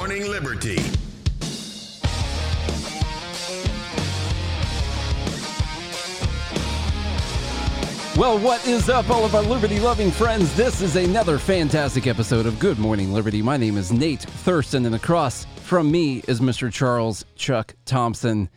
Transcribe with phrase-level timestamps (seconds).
[0.00, 0.78] Morning Liberty.
[8.16, 10.56] Well, what is up, all of our liberty loving friends?
[10.56, 13.42] This is another fantastic episode of Good Morning Liberty.
[13.42, 16.72] My name is Nate Thurston, and across from me is Mr.
[16.72, 18.48] Charles Chuck Thompson.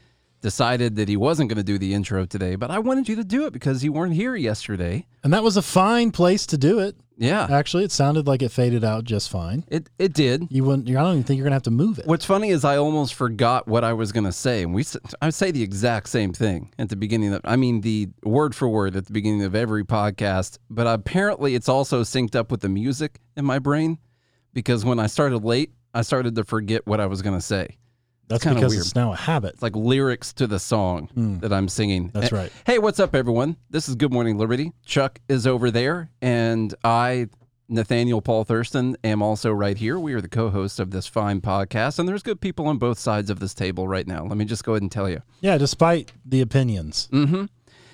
[0.44, 3.24] Decided that he wasn't going to do the intro today, but I wanted you to
[3.24, 5.08] do it because you weren't here yesterday.
[5.24, 6.98] And that was a fine place to do it.
[7.18, 9.64] Yeah, Actually, it sounded like it faded out just fine.
[9.70, 10.48] it, it did.
[10.50, 10.90] You wouldn't.
[10.90, 12.08] I don't even think you're gonna have to move it.
[12.08, 14.84] What's funny is I almost forgot what I was going to say, and we
[15.22, 17.42] I say the exact same thing at the beginning of.
[17.46, 21.70] I mean the word for word at the beginning of every podcast, but apparently it's
[21.70, 23.98] also synced up with the music in my brain
[24.52, 27.78] because when I started late, I started to forget what I was going to say.
[28.28, 28.86] That's kinda because weird.
[28.86, 29.54] it's now a habit.
[29.56, 31.10] It's like lyrics to the song
[31.42, 32.10] that I'm singing.
[32.14, 32.52] That's Eh, right.
[32.66, 33.58] Hey, what's up, everyone?
[33.70, 34.72] This is Good Morning Liberty.
[34.86, 37.28] Chuck is over there, and I,
[37.70, 40.00] Nathaniel Paul Thurston, am also right here.
[40.00, 42.98] We are the co hosts of this fine podcast, and there's good people on both
[42.98, 44.24] sides of this table right now.
[44.26, 45.22] Let me just go ahead and tell you.
[45.42, 47.10] Yeah, despite the opinions.
[47.12, 47.46] Mm-hmm.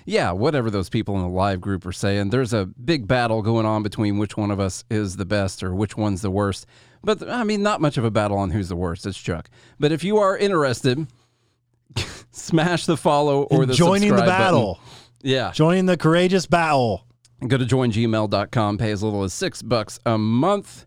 [0.06, 3.66] Yeah, whatever those people in the live group are saying, there's a big battle going
[3.68, 6.66] on between which one of us is the best or which one's the worst.
[7.04, 9.06] But I mean, not much of a battle on who's the worst.
[9.06, 9.50] It's Chuck.
[9.80, 11.08] But if you are interested,
[12.32, 14.44] smash the follow or And the joining the subscribe button.
[14.54, 14.80] battle,
[15.22, 15.52] Yeah.
[15.52, 17.06] joining the courageous battle.
[17.48, 20.86] Go to joingml.com, pay as little as six bucks a month.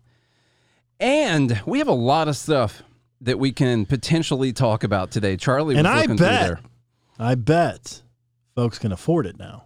[0.99, 2.83] And we have a lot of stuff
[3.21, 5.35] that we can potentially talk about today.
[5.35, 6.59] Charlie was And I bet-.
[7.17, 8.01] I bet
[8.55, 9.65] folks can afford it now.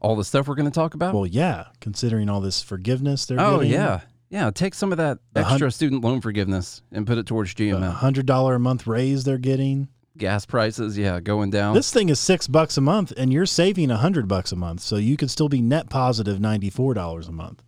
[0.00, 1.14] All the stuff we're going to talk about?
[1.14, 3.72] Well, yeah, considering all this forgiveness they're oh, getting.
[3.72, 4.00] yeah.
[4.30, 7.52] Yeah, take some of that The hun- extra student loan forgiveness and put it towards
[7.54, 7.90] GML.
[7.92, 9.88] hundred dollar a month raise they're getting.
[10.16, 11.74] Gas prices, yeah, going down.
[11.74, 14.80] This thing is six bucks a month, and you're saving a hundred bucks a month,
[14.80, 17.62] so you could still be net positive ninety four dollars a month.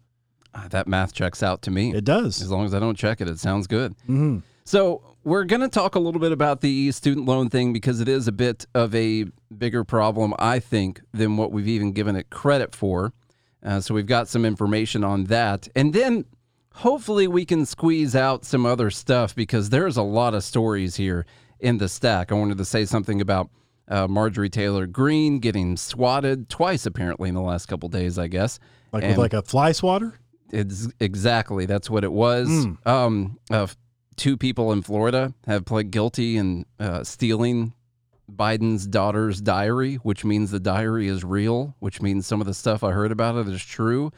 [0.55, 1.95] Ah, that math checks out to me.
[1.95, 2.43] It does.
[2.43, 3.95] as long as I don't check it, it sounds good.
[4.07, 8.01] hmm So we're going to talk a little bit about the student loan thing because
[8.01, 9.27] it is a bit of a
[9.57, 13.13] bigger problem, I think, than what we've even given it credit for.
[13.65, 16.25] Uh, so we've got some information on that, and then
[16.75, 21.27] hopefully we can squeeze out some other stuff because there's a lot of stories here
[21.61, 22.33] in the stack.
[22.33, 23.51] I wanted to say something about
[23.89, 28.59] uh, Marjorie Taylor Greene getting swatted twice, apparently in the last couple days, I guess.
[28.93, 30.19] Like And- with like a fly swatter.
[30.53, 32.49] it's exactly that's what it was.
[32.85, 33.67] Um, uh,
[34.17, 37.73] two people in Florida have pled guilty in uh, stealing
[38.31, 42.83] Biden's daughter's diary, which means the diary is real, which means some of the stuff
[42.85, 44.11] I heard about it is true.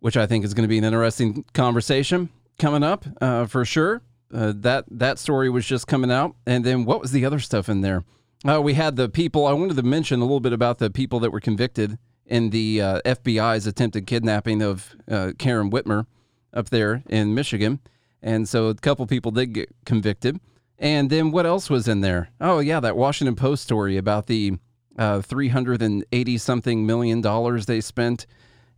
[0.00, 4.02] Which I think is going to be an interesting conversation coming up uh, for sure.
[4.32, 7.68] Uh, that that story was just coming out, and then what was the other stuff
[7.68, 8.04] in there?
[8.46, 9.46] Uh, we had the people.
[9.46, 11.96] I wanted to mention a little bit about the people that were convicted
[12.26, 16.06] in the uh, FBI's attempted kidnapping of uh, Karen Whitmer
[16.52, 17.78] up there in Michigan,
[18.20, 20.40] and so a couple people did get convicted.
[20.78, 22.30] And then what else was in there?
[22.40, 24.58] Oh yeah, that Washington Post story about the
[24.98, 28.26] uh, 380 something million dollars they spent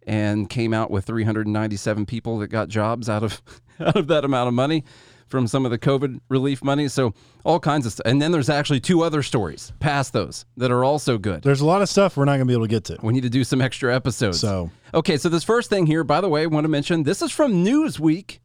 [0.09, 3.41] and came out with 397 people that got jobs out of
[3.81, 4.83] out of that amount of money
[5.29, 6.89] from some of the COVID relief money.
[6.89, 7.13] So
[7.45, 8.07] all kinds of stuff.
[8.07, 11.43] And then there's actually two other stories past those that are also good.
[11.43, 12.97] There's a lot of stuff we're not going to be able to get to.
[13.03, 14.41] We need to do some extra episodes.
[14.41, 17.21] So Okay, so this first thing here, by the way, I want to mention this
[17.21, 18.39] is from Newsweek,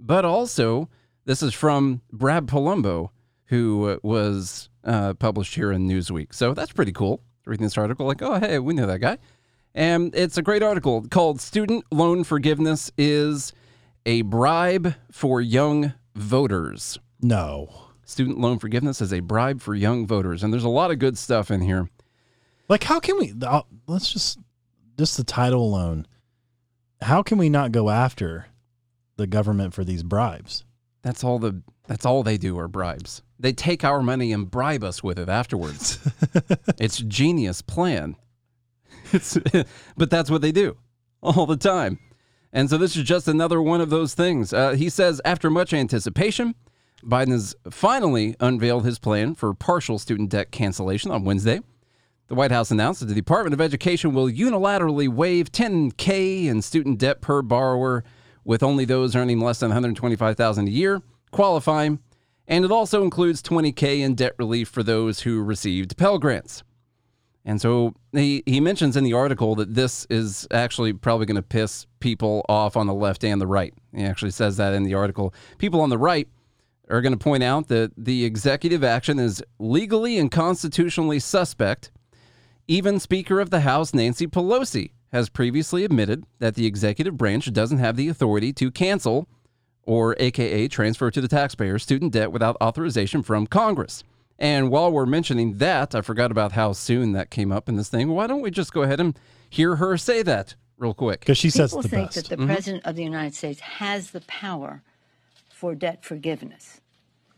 [0.00, 0.88] but also
[1.24, 3.10] this is from Brad Polumbo,
[3.46, 6.34] who uh, was uh, published here in Newsweek.
[6.34, 7.22] So that's pretty cool.
[7.46, 9.18] Reading this article, like, oh, hey, we know that guy.
[9.74, 13.52] And it's a great article called Student Loan Forgiveness is
[14.06, 16.98] a Bribe for Young Voters.
[17.20, 20.42] no, Student loan forgiveness is a bribe for young voters.
[20.42, 21.88] And there's a lot of good stuff in here.
[22.68, 23.32] like how can we?
[23.42, 24.38] uh, Let's just
[24.98, 26.06] just the title alone.
[27.00, 28.46] How can we not go after
[29.16, 30.66] the government for these bribes?
[31.00, 33.22] That's all the that's all they do are bribes.
[33.40, 35.98] They take our money and bribe us with it afterwards.
[36.78, 38.16] it's a genius plan.
[39.14, 39.38] It's,
[39.96, 40.76] but that's what they do
[41.22, 41.98] all the time.
[42.52, 44.52] And so this is just another one of those things.
[44.52, 46.54] Uh, he says after much anticipation,
[47.02, 51.60] Biden has finally unveiled his plan for partial student debt cancellation on Wednesday.
[52.28, 56.98] The White House announced that the Department of Education will unilaterally waive 10K in student
[56.98, 58.02] debt per borrower,
[58.44, 61.02] with only those earning less than 125,000 a year
[61.34, 61.98] qualifying,
[62.46, 66.62] and it also includes 20K in debt relief for those who received Pell Grants.
[67.44, 71.42] And so he, he mentions in the article that this is actually probably going to
[71.42, 73.74] piss people off on the left and the right.
[73.94, 75.34] He actually says that in the article.
[75.58, 76.26] People on the right
[76.88, 81.90] are going to point out that the executive action is legally and constitutionally suspect.
[82.66, 87.78] Even Speaker of the House Nancy Pelosi has previously admitted that the executive branch doesn't
[87.78, 89.28] have the authority to cancel
[89.82, 94.02] or AKA transfer to the taxpayer student debt without authorization from Congress.
[94.38, 97.88] And while we're mentioning that, I forgot about how soon that came up in this
[97.88, 98.10] thing.
[98.10, 101.20] Why don't we just go ahead and hear her say that real quick?
[101.20, 102.14] Because she says People the think best.
[102.16, 102.46] that the Mm-hmm.
[102.52, 104.82] President of the United States has the power
[105.50, 106.80] for debt forgiveness.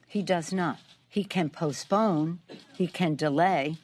[0.06, 0.78] He does not.
[1.08, 2.40] He can postpone,
[2.74, 3.76] he can delay,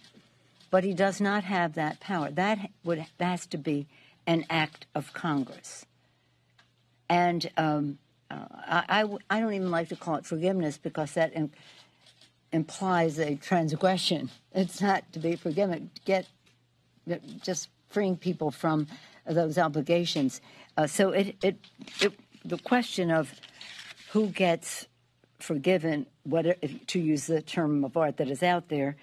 [0.70, 2.30] but he does not have that power.
[2.30, 3.86] That would that has to be
[4.26, 5.84] an act of Congress.
[7.08, 7.98] And um,
[8.30, 11.52] uh, I, I w- I don't even like to call it forgiveness because that im-
[12.52, 14.30] implies a transgression.
[14.54, 15.90] It's not to be forgiven.
[16.04, 16.26] Get
[17.42, 18.86] just freeing people from
[19.26, 20.40] those obligations.
[20.76, 21.56] Uh, so it, it,
[22.00, 22.12] it,
[22.44, 23.32] the question of
[24.10, 24.86] who gets
[25.38, 26.46] forgiven, what,
[26.88, 28.96] to use the term of art that is out there,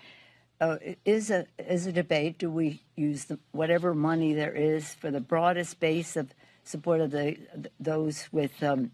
[0.62, 2.38] uh, is a is a debate.
[2.38, 6.34] Do we use the, whatever money there is for the broadest base of
[6.66, 7.38] support of the
[7.80, 8.92] those with um,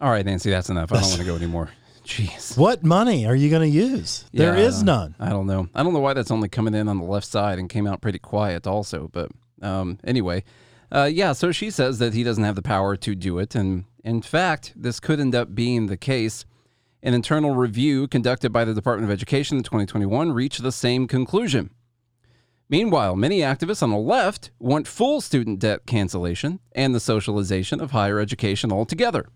[0.00, 0.92] All right, Nancy, that's enough.
[0.92, 1.70] I don't want to go anymore.
[2.04, 2.56] Jeez.
[2.58, 4.26] what money are you going to use?
[4.32, 5.14] There Yeah, I none.
[5.18, 5.68] I don't know.
[5.74, 8.02] I don't know why that's only coming in on the left side and came out
[8.02, 9.08] pretty quiet also.
[9.10, 9.30] But
[9.62, 10.44] um, anyway,
[10.92, 13.54] uh, yeah, so she says that he doesn't have the power to do it.
[13.54, 16.44] And in fact, this could end up being the case.
[17.02, 21.70] An internal review conducted by the Department of Education in 2021 reached the same conclusion.
[22.68, 27.90] Meanwhile, many activists on the left want full student debt cancellation and the socialization of
[27.90, 29.28] higher education altogether.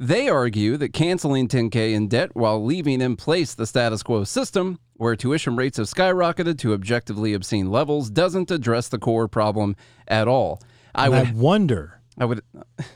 [0.00, 4.78] They argue that canceling 10K in debt while leaving in place the status quo system,
[4.94, 9.74] where tuition rates have skyrocketed to objectively obscene levels, doesn't address the core problem
[10.06, 10.62] at all.
[10.94, 12.42] I And I would, wonder I would,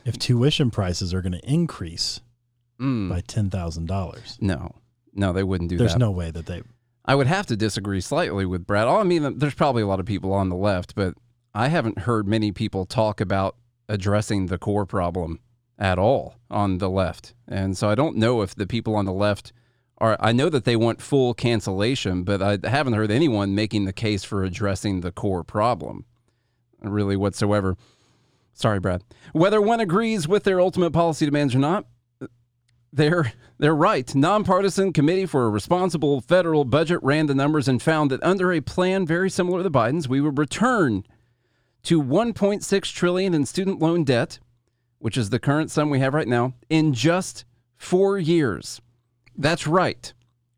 [0.05, 2.21] if tuition prices are going to increase
[2.81, 4.39] mm, by ten thousand dollars.
[4.41, 4.77] no,
[5.13, 5.99] no, they wouldn't do There's that.
[5.99, 6.63] There's no way that they.
[7.05, 8.87] I would have to disagree slightly with Brad.
[8.87, 11.15] I mean, there's probably a lot of people on the left, but
[11.53, 13.57] I haven't heard many people talk about
[13.89, 15.41] addressing the core problem
[15.79, 17.35] at all on the left.
[17.49, 19.53] And so I don't know if the people on the left
[19.99, 23.93] are, I know that they want full cancellation, but I haven't heard anyone making the
[23.93, 26.05] case for addressing the core problem
[26.81, 27.77] really whatsoever.
[28.55, 29.03] Sorry, Brad.
[29.33, 31.87] Whether one agrees with their ultimate policy demands or not,
[32.93, 34.15] they're they're right.
[34.15, 38.61] Nonpartisan committee for a responsible federal budget ran the numbers and found that under a
[38.61, 41.05] plan very similar to the Biden's, we would return
[41.85, 44.39] to 1.6 trillion in student loan debt,
[45.03, 47.45] which is the current sum we have right now, in just
[47.77, 48.81] 4 years.
[49.37, 50.13] That's right.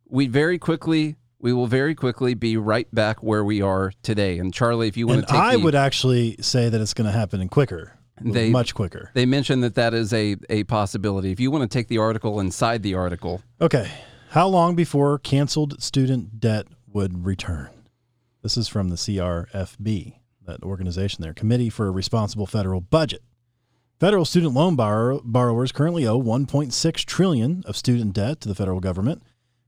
[0.06, 4.38] We very quickly we will very quickly be right back where we are today.
[4.38, 6.94] And Charlie, if you want And to take I the- would actually say that it's
[6.94, 9.11] going to happen in quicker, They- much quicker.
[9.14, 11.32] They mentioned that that is a, a possibility.
[11.32, 13.91] If you want to take the article inside the article, Okay.
[14.31, 17.69] How long before canceled student debt would return?
[18.43, 20.14] This is from the CRFB,
[20.46, 23.23] that organization there, Committee for a Responsible Federal Budget.
[24.00, 28.81] Federal student loan borrower, borrowers currently owe 1.6 trillion of student debt to the federal
[28.81, 29.23] government.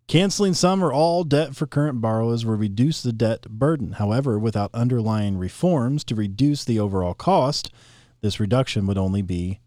[0.08, 3.92] Canceling some or all debt for current borrowers will reduce the debt burden.
[3.92, 7.72] However, without underlying reforms to reduce the overall cost,
[8.20, 9.60] this reduction would only be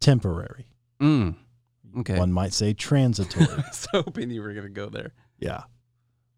[0.00, 0.66] temporary.
[1.00, 1.34] mm,
[1.98, 2.18] okay.
[2.18, 3.46] One might say transitory.
[3.50, 5.12] I was hoping you were going to go there.
[5.38, 5.64] Yeah.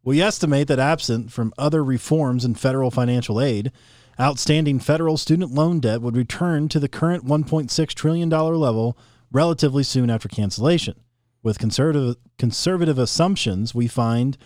[0.05, 3.71] We estimate that absent from other reforms in federal financial aid,
[4.23, 8.97] outstanding federal student loan debt would return to the current $1.6 trillion level
[9.33, 10.95] relatively soon after cancellation.
[11.43, 14.39] With conservative, conservative assumptions, we find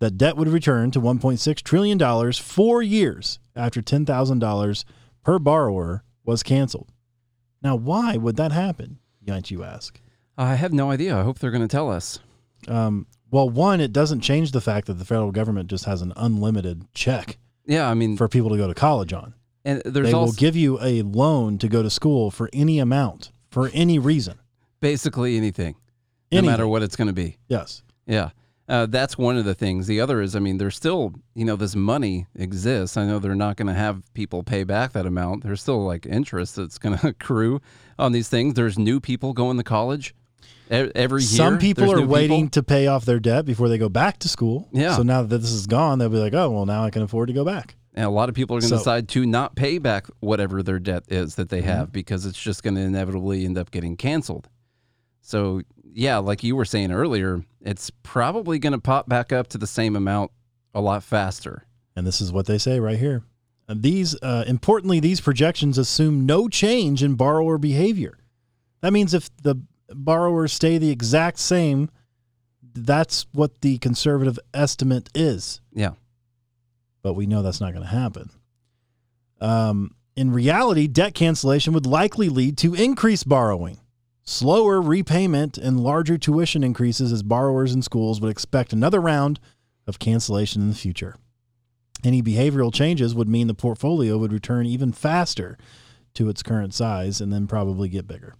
[0.00, 4.84] that debt would return to $1.6 trillion four years after $10,000
[5.24, 6.92] per borrower was canceled.
[7.62, 9.98] Now, why would that happen, might you ask?
[10.36, 11.16] I have no idea.
[11.16, 12.18] I hope they're going to tell us.
[12.68, 16.12] Um, well, one, it doesn't change the fact that the federal government just has an
[16.16, 19.34] unlimited check Yeah, I mean, for people to go to college on.
[19.64, 22.78] and there's they also will give you a loan to go to school for any
[22.78, 24.38] amount, for any reason.
[24.80, 25.74] basically anything,
[26.30, 27.38] no matter what it's going to be.
[27.48, 27.82] Yes.
[28.06, 28.30] Yeah.
[28.68, 29.86] Uh, that's one of the things.
[29.86, 32.96] The other is, I mean, there's still, you know, this money exists.
[32.96, 35.44] I know they're not going to have people pay back that amount.
[35.44, 37.60] There's still like interest that's going to accrue
[37.98, 38.54] on these things.
[38.54, 40.14] There's new people going to college
[40.70, 41.28] every year.
[41.28, 44.68] Some people are waiting to pay off their debt before they go back to school.
[44.72, 44.96] Yeah.
[44.96, 47.28] So now that this is gone, they'll be like, oh, well, now I can afford
[47.28, 47.76] to go back.
[47.94, 50.62] And a lot of people are going to So- decide to not pay back whatever
[50.62, 51.68] their debt is that they Mm-hmm.
[51.68, 54.48] have because it's just going to inevitably end up getting canceled.
[55.22, 59.58] So, yeah, like you were saying earlier, it's probably going to pop back up to
[59.58, 60.30] the same amount
[60.74, 61.64] a lot faster.
[61.96, 63.22] And this is what they say right here.
[63.66, 68.18] And these, uh, importantly, these projections assume no change in borrower behavior.
[68.82, 69.56] That means if the
[69.88, 71.90] borrowers stay the exact same,
[72.74, 75.60] that's what the conservative estimate is.
[75.72, 75.92] Yeah.
[77.02, 78.30] But we know that's not going to happen.
[79.40, 83.78] Um, in reality, debt cancellation would likely lead to increased borrowing.
[84.26, 89.38] slower repayment and larger tuition increases as borrowers and schools would expect another round
[89.86, 91.16] of cancellation in the future.
[92.04, 95.56] Any behavioral changes would mean the portfolio would return even faster
[96.14, 98.34] to its current size and then probably get bigger.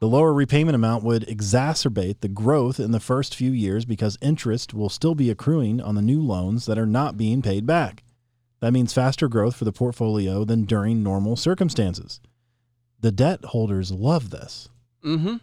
[0.00, 4.72] The lower repayment amount would exacerbate the growth in the first few years because interest
[4.72, 8.04] will still be accruing on the new loans that are not being paid back.
[8.60, 12.20] That means faster growth for the portfolio than during normal circumstances.
[13.00, 14.68] The debt holders love this.
[15.04, 15.36] Mm-hmm.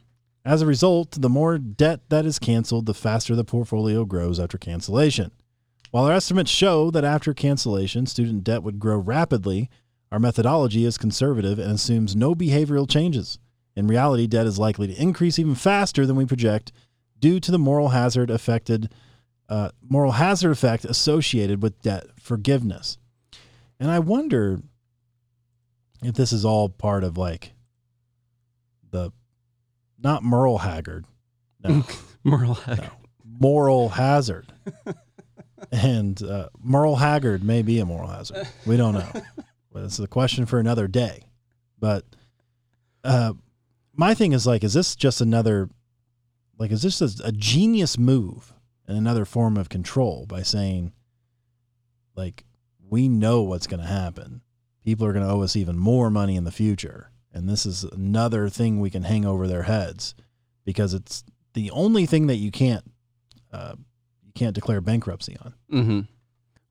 [0.45, 4.57] As a result, the more debt that is canceled, the faster the portfolio grows after
[4.57, 5.31] cancellation.
[5.91, 9.69] While our estimates show that after cancellation, student debt would grow rapidly,
[10.11, 13.39] our methodology is conservative and assumes no behavioral changes.
[13.75, 16.71] In reality, debt is likely to increase even faster than we project
[17.19, 18.91] due to the moral hazard affected
[19.49, 22.97] uh, moral hazard effect associated with debt forgiveness.
[23.79, 24.61] And I wonder
[26.01, 27.53] if this is all part of like
[28.91, 29.11] the
[30.01, 31.05] not Merle Haggard,
[31.63, 31.83] no,
[32.23, 32.85] Merle Haggard.
[32.85, 32.91] no,
[33.39, 34.51] moral hazard.
[35.71, 38.47] and uh, Merle Haggard may be a moral hazard.
[38.65, 39.11] We don't know.
[39.71, 41.23] but it's a question for another day.
[41.79, 42.05] But
[43.03, 43.33] uh,
[43.95, 45.69] my thing is like, is this just another,
[46.57, 48.53] like, is this a, a genius move
[48.87, 50.93] and another form of control by saying,
[52.15, 52.45] like,
[52.89, 54.41] we know what's going to happen.
[54.83, 57.11] People are going to owe us even more money in the future.
[57.33, 60.15] And this is another thing we can hang over their heads
[60.63, 61.23] because it's
[61.53, 62.83] the only thing that you can't
[63.51, 63.75] uh,
[64.23, 65.53] you can't declare bankruptcy on.
[65.71, 65.99] Mm-hmm.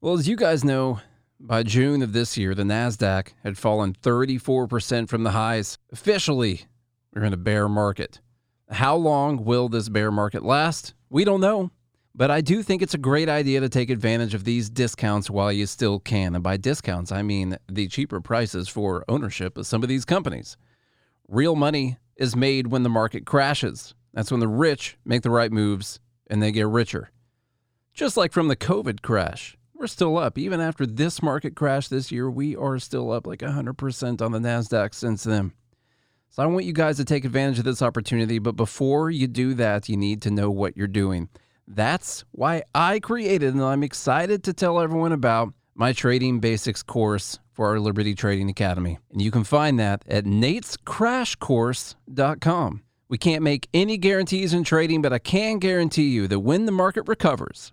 [0.01, 1.01] Well, as you guys know,
[1.41, 5.79] by June of this year, the NASDAQ had fallen 34% from the highs.
[5.91, 6.63] Officially,
[7.15, 8.21] we're in a bear market.
[8.71, 10.95] How long will this bear market last?
[11.11, 11.71] We don't know.
[12.17, 15.53] But I do think it's a great idea to take advantage of these discounts while
[15.53, 16.35] you still can.
[16.35, 20.57] And by discounts, I mean the cheaper prices for ownership of some of these companies.
[21.27, 23.95] Real money is made when the market crashes.
[24.13, 27.11] That's when the rich make the right moves and they get richer.
[27.93, 30.39] Just like from the COVID crash, we're still up.
[30.39, 34.39] Even after this market crash this year, we are still up like 100% on the
[34.39, 35.53] NASDAQ since then.
[36.35, 38.41] So I want you guys to take advantage of this opportunity.
[38.41, 41.29] But before you do that, you need to know what you're doing.
[41.69, 47.39] That's why I created and I'm excited to tell everyone about my trading basics course
[47.53, 48.99] for our Liberty Trading Academy.
[49.13, 52.83] And you can find that at natescrashcourse.com.
[53.09, 56.73] We can't make any guarantees in trading, but I can guarantee you that when the
[56.73, 57.73] market recovers,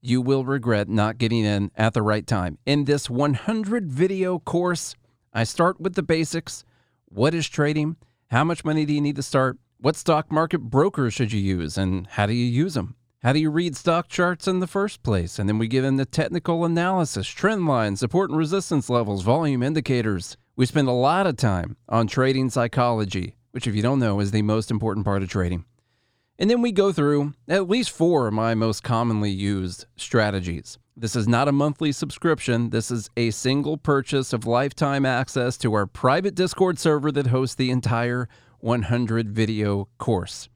[0.00, 2.58] you will regret not getting in at the right time.
[2.66, 4.96] In this 100 video course,
[5.32, 6.64] I start with the basics.
[7.12, 7.96] What is trading?
[8.30, 9.58] How much money do you need to start?
[9.80, 11.76] What stock market brokers should you use?
[11.76, 12.94] And how do you use them?
[13.24, 15.36] How do you read stock charts in the first place?
[15.36, 20.36] And then we get the technical analysis, trend lines, support and resistance levels, volume indicators.
[20.54, 24.30] We spend a lot of time on trading psychology, which, if you don't know, is
[24.30, 25.64] the most important part of trading.
[26.40, 30.78] And then we go through at least four of my most commonly used strategies.
[30.96, 32.70] This is not a monthly subscription.
[32.70, 37.56] This is a single purchase of lifetime access to our private Discord server that hosts
[37.56, 38.26] the entire
[38.60, 40.48] 100 video course.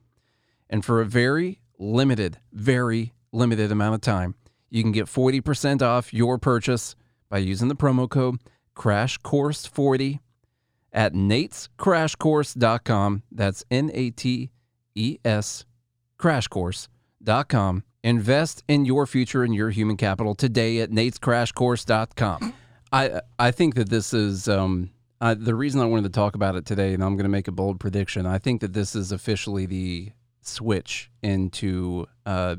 [0.71, 4.33] And for a very limited, very limited amount of time,
[4.71, 6.95] you can get 40% off your purchase
[7.29, 8.39] by using the promo code
[8.75, 10.17] CRASHCOURSE40
[10.91, 13.21] at natescrashcourse.com.
[13.31, 14.49] That's N A T
[14.95, 15.63] E S
[16.19, 17.83] crashcourse.com.
[18.03, 22.53] Invest in your future and your human capital today at natescrashcourse.com.
[22.91, 24.91] I I think that this is um,
[25.21, 27.47] uh, the reason I wanted to talk about it today, and I'm going to make
[27.47, 28.25] a bold prediction.
[28.25, 32.57] I think that this is officially the switch into uh,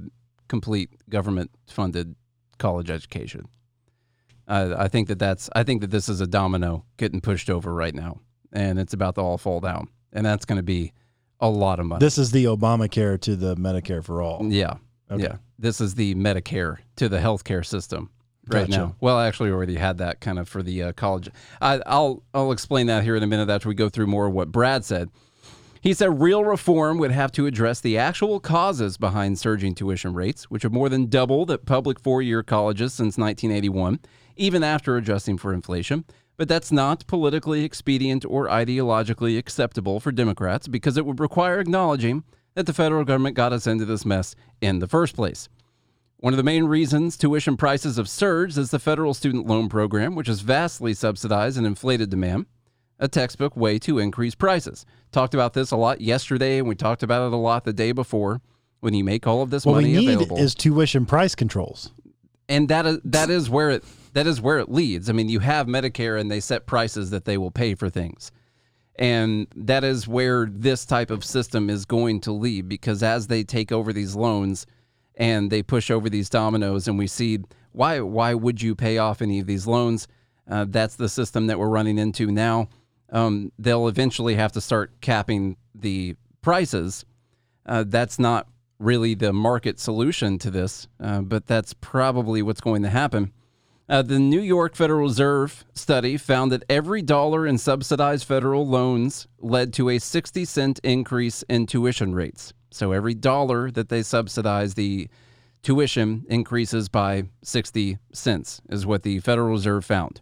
[0.48, 2.16] complete government funded
[2.58, 3.48] college education.
[4.48, 7.72] Uh, I think that that's I think that this is a domino getting pushed over
[7.74, 8.20] right now,
[8.52, 10.92] and it's about to all fall down, and that's going to be
[11.40, 12.00] a lot of money.
[12.00, 14.44] This is the Obamacare to the Medicare for all.
[14.50, 14.74] Yeah.
[15.10, 15.24] Okay.
[15.24, 15.36] Yeah.
[15.58, 18.10] This is the Medicare to the healthcare system
[18.48, 18.78] right Gotcha.
[18.78, 18.96] now.
[19.00, 21.28] Well, I actually already had that kind of for the uh, college.
[21.60, 24.32] I, I'll I'll explain that here in a minute after we go through more of
[24.32, 25.10] what Brad said.
[25.80, 30.50] He said real reform would have to address the actual causes behind surging tuition rates,
[30.50, 34.00] which have more than doubled at public four-year colleges since 1981,
[34.36, 36.04] even after adjusting for inflation.
[36.36, 42.24] But that's not politically expedient or ideologically acceptable for Democrats because it would require acknowledging
[42.54, 45.48] that the federal government got us into this mess in the first place.
[46.18, 50.14] One of the main reasons tuition prices have surged is the federal student loan program,
[50.14, 52.46] which has vastly subsidized and inflated demand,
[52.98, 54.86] a textbook way to increase prices.
[55.12, 57.92] Talked about this a lot yesterday, and we talked about it a lot the day
[57.92, 58.40] before.
[58.80, 61.92] When you make all of this What we money need available, is tuition price controls.
[62.48, 63.84] and that is that is where it
[64.16, 65.10] that is where it leads.
[65.10, 68.32] I mean, you have Medicare, and they set prices that they will pay for things,
[68.98, 73.44] And that is where this type of system is going to lead because as they
[73.44, 74.66] take over these loans
[75.16, 77.40] and they push over these dominoes, and we see
[77.72, 80.08] why why would you pay off any of these loans?
[80.50, 82.70] Uh, that's the system that we're running into now.
[83.12, 87.04] Um, they'll eventually have to start capping the prices.
[87.66, 92.82] Uh, that's not really the market solution to this, uh, but that's probably what's going
[92.82, 93.32] to happen.
[93.88, 99.28] Uh, the New York Federal Reserve study found that every dollar in subsidized federal loans
[99.38, 102.52] led to a 60 cent increase in tuition rates.
[102.72, 105.08] So every dollar that they subsidize, the
[105.62, 110.20] tuition increases by 60 cents, is what the Federal Reserve found.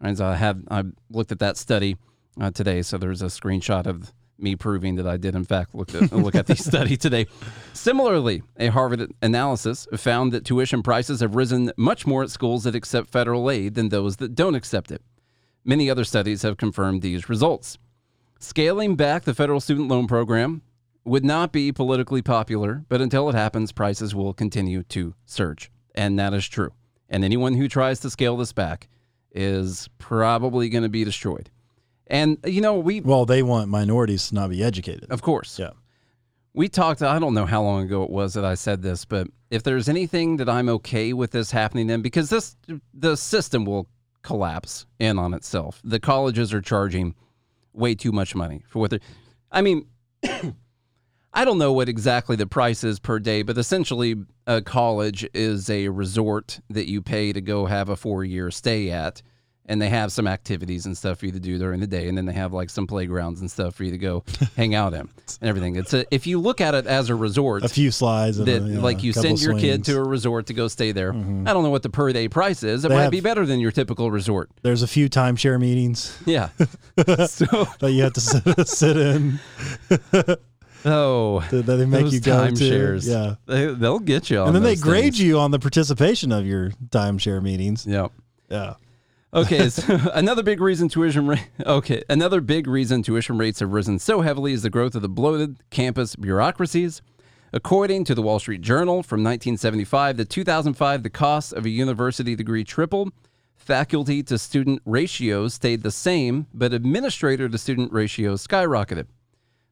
[0.00, 1.96] And I have I looked at that study
[2.40, 5.94] uh, today, so there's a screenshot of me proving that I did in fact look
[5.94, 7.26] at look at the study today.
[7.72, 12.74] Similarly, a Harvard analysis found that tuition prices have risen much more at schools that
[12.74, 15.02] accept federal aid than those that don't accept it.
[15.64, 17.78] Many other studies have confirmed these results.
[18.38, 20.62] Scaling back the federal student loan program
[21.04, 25.70] would not be politically popular, but until it happens, prices will continue to surge.
[25.94, 26.72] And that is true.
[27.08, 28.88] And anyone who tries to scale this back
[29.32, 31.50] is probably going to be destroyed.
[32.06, 35.10] And you know, we Well, they want minorities to not be educated.
[35.10, 35.58] of course.
[35.58, 35.70] Yeah.
[36.54, 39.28] We talked, I don't know how long ago it was that I said this, but
[39.50, 42.56] if there's anything that I'm okay with this happening in, because this,
[42.94, 43.88] the system will
[44.22, 45.82] collapse in on itself.
[45.84, 47.14] The colleges are charging
[47.74, 49.00] way too much money for what they're,
[49.52, 49.86] I mean,
[51.34, 55.68] I don't know what exactly the price is per day, but essentially a college is
[55.68, 59.20] a resort that you pay to go have a four year stay at
[59.68, 62.16] and they have some activities and stuff for you to do during the day, and
[62.16, 64.22] then they have like some playgrounds and stuff for you to go
[64.56, 65.10] hang out in and
[65.42, 65.76] everything.
[65.76, 68.38] It's a, if you look at it as a resort, A few slides.
[68.38, 69.88] That a, you know, like you send your kid swings.
[69.88, 69.92] Mm-hmm.
[69.92, 71.10] to a resort to go stay there.
[71.12, 71.14] I
[71.52, 72.84] don't know what the per day price is.
[72.84, 74.50] It They might have- be better than your typical resort.
[74.62, 76.48] There's a few timeshare meetings Yeah.
[77.26, 77.46] so
[77.80, 79.38] that you have to sit, sit in
[80.84, 83.04] oh, that they make you go timeshares.
[83.04, 83.10] to.
[83.10, 83.34] Yeah.
[83.46, 84.38] they, they'll get you.
[84.40, 85.20] On And then they grade things.
[85.20, 87.86] you on the participation of your timeshare meetings.
[87.86, 88.12] Yep.
[88.48, 88.74] Yeah.
[89.36, 91.46] Okay, so another big reason tuition rate.
[91.66, 95.10] Okay, another big reason tuition rates have risen so heavily is the growth of the
[95.10, 97.02] bloated campus bureaucracies.
[97.52, 102.34] According to the Wall Street Journal from 1975 to 2005, the cost of a university
[102.34, 103.12] degree tripled.
[103.54, 109.06] Faculty to student ratios stayed the same, but administrator to student ratios skyrocketed.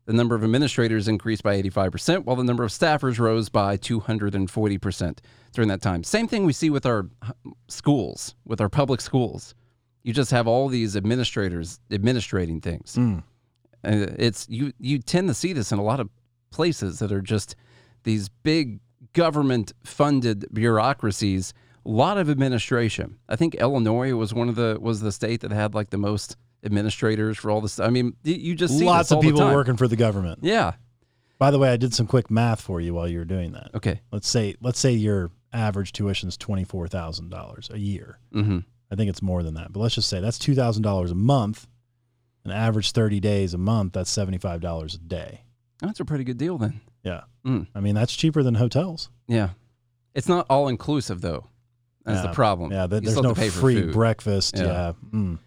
[0.05, 5.19] The number of administrators increased by 85%, while the number of staffers rose by 240%
[5.55, 6.05] during that time.
[6.05, 7.33] Same thing we see with our uh,
[7.69, 9.55] schools, with our public schools.
[10.03, 12.95] You just have all these administrators administrating things.
[12.95, 13.19] Hmm.
[13.83, 16.09] And it's you you tend to see this in a lot of
[16.51, 17.55] places that are just
[18.05, 18.81] these big
[19.13, 23.19] government funded bureaucracies, a lot of administration.
[23.29, 26.37] I think Illinois was one of the was the state that had like the most
[26.65, 27.79] administrators for all this.
[27.79, 30.41] I mean, you just see Lots of people working for the government.
[30.43, 30.73] Yeah.
[31.39, 33.71] By the way, I did some quick math for you while you were doing that.
[33.75, 34.01] Okay.
[34.11, 38.19] Let's say let's say your average tuition is twenty four thousand dollars a year.
[38.35, 38.59] Mm-hmm.
[38.91, 41.15] I think it's more than that, but let's just say that's two thousand dollars a
[41.15, 41.67] month.
[42.45, 45.43] An average thirty days a month, that's seventy five dollars a day.
[45.81, 46.81] That's a pretty good deal then.
[47.03, 47.67] Yeah, Mm.
[47.75, 49.09] I mean that's cheaper than hotels.
[49.29, 49.51] Yeah.
[50.15, 51.47] It's not all inclusive though.
[52.05, 52.29] That's Yeah.
[52.31, 52.71] the problem.
[52.73, 53.93] Yeah, th- You there's no have to pay for free food.
[53.93, 54.57] breakfast.
[54.57, 54.65] Yeah.
[54.65, 54.93] Yeah.
[55.13, 55.39] Mm.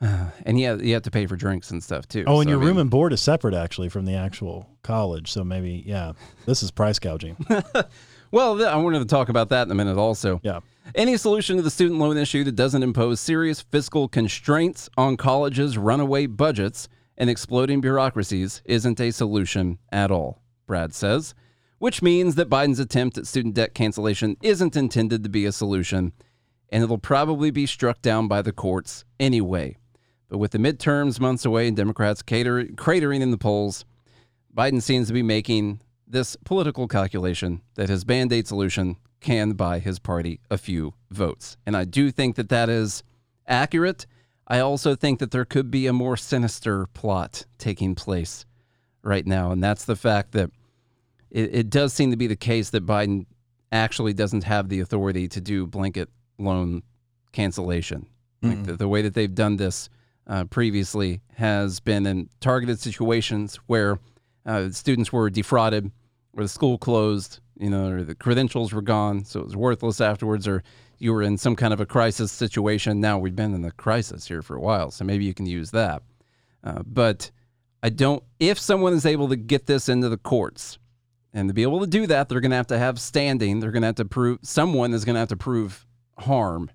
[0.44, 2.24] and you have, you have to pay for drinks and stuff too.
[2.26, 4.68] Oh, and So, your I mean- room and board is separate actually from the actual
[4.82, 5.30] college.
[5.30, 6.12] So maybe yeah,
[6.46, 7.36] this is price gouging.
[8.32, 10.40] Well, I wanted to talk about that in a minute also.
[10.42, 10.60] Yeah.
[10.94, 15.76] Any solution to the student loan issue that doesn't impose serious fiscal constraints on colleges'
[15.76, 21.34] runaway budgets and exploding bureaucracies isn't a solution at all, Brad says,
[21.78, 26.12] which means that Biden's attempt at student debt cancellation isn't intended to be a solution,
[26.70, 29.76] and it'll probably be struck down by the courts anyway.
[30.30, 33.84] But with the midterms months away and Democrats cater- cratering in the polls,
[34.56, 35.80] Biden seems to be making
[36.12, 41.56] this political calculation that his band aid solution can buy his party a few votes.
[41.66, 43.02] And I do think that that is
[43.46, 44.06] accurate.
[44.46, 48.44] I also think that there could be a more sinister plot taking place
[49.02, 49.52] right now.
[49.52, 50.50] And that's the fact that
[51.30, 53.26] it, it does seem to be the case that Biden
[53.70, 56.82] actually doesn't have the authority to do blanket loan
[57.32, 58.06] cancellation.
[58.42, 59.88] Like the, the way that they've done this
[60.26, 64.00] uh, previously has been in targeted situations where
[64.44, 65.92] uh, students were defrauded,
[66.34, 70.00] or the school closed, you know, or the credentials were gone, so it was worthless
[70.00, 70.62] afterwards, or
[70.98, 73.00] you were in some kind of a crisis situation.
[73.00, 75.70] Now we've been in a crisis here for a while, so maybe you can use
[75.72, 76.02] that.
[76.64, 77.30] Uh, but
[77.82, 78.22] I don't.
[78.38, 80.78] If someone is able to get this into the courts,
[81.32, 83.60] and to be able to do that, they're going to have to have standing.
[83.60, 85.86] They're going to have to prove someone is going to have to prove
[86.18, 86.70] harm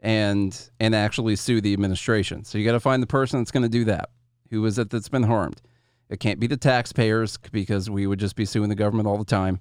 [0.00, 2.44] and and actually sue the administration.
[2.44, 4.10] So you got to find the person that's going to do that.
[4.50, 5.60] Who is it that's been harmed?
[6.08, 9.24] It can't be the taxpayers because we would just be suing the government all the
[9.24, 9.60] time.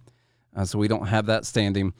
[0.56, 1.94] Uh, so we don't have that standing.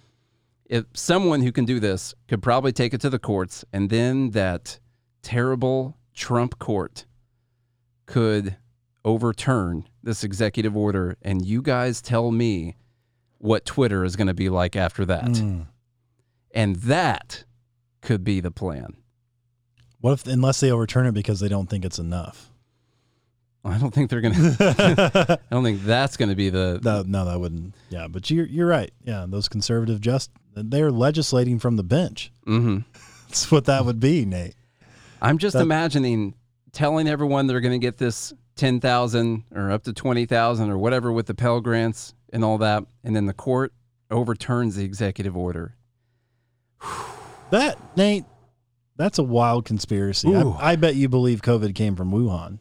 [0.66, 4.32] If someone who can do this could probably take it to the courts, and then
[4.32, 4.80] that
[5.22, 7.06] terrible Trump court
[8.06, 8.58] could
[9.06, 12.76] overturn this executive order, and you guys tell me
[13.38, 15.26] what Twitter is going to be like after that.
[15.26, 15.68] Mm.
[16.52, 17.44] And that
[18.02, 18.96] could be the plan.
[20.00, 22.53] What if, unless they overturn it because they don't think it's enough?
[23.66, 27.04] I don't think they're going to, I don't think that's going to be the, No,
[27.04, 27.74] no, that wouldn't.
[27.90, 28.92] Yeah, but you're you're right.
[29.04, 32.32] Yeah, those conservative just they're legislating from the bench.
[32.46, 32.80] hmm
[33.28, 34.56] That's what that would be, Nate.
[35.22, 36.36] I'm just That- imagining
[36.74, 41.26] telling everyone they're going to get this 10,000 or up to 20,000 or whatever with
[41.28, 42.84] the Pell Grants and all that.
[43.04, 43.74] And then the court
[44.12, 45.76] overturns the executive order.
[47.52, 48.26] That Nate,
[48.96, 50.34] that's a wild conspiracy.
[50.36, 52.60] I, I bet you believe COVID came from Wuhan,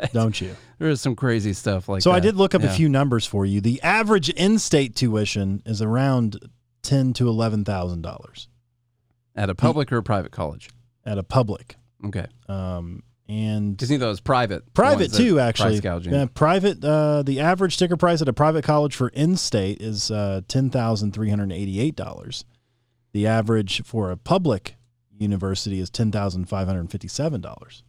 [0.12, 0.54] don't you?
[0.78, 2.02] There is some crazy stuff like that.
[2.02, 2.16] so that.
[2.16, 2.70] I did look up Yeah.
[2.70, 3.60] a few numbers for you.
[3.60, 6.38] The average in-state tuition is around
[6.82, 8.48] ten to eleven thousand dollars
[9.34, 10.68] At a public or a private college.
[11.04, 12.26] at a public, Okay.
[12.48, 14.72] um, and Because you know, it's private.
[14.74, 15.40] private too.
[15.40, 15.80] Actually.
[15.80, 16.84] Yeah, private.
[16.84, 21.12] Uh, the average sticker price at a private college for in-state is uh, ten thousand
[21.12, 22.44] three hundred eighty-eight dollars.
[23.12, 24.76] The average for a public
[25.18, 27.82] university is ten thousand five hundred fifty-seven dollars.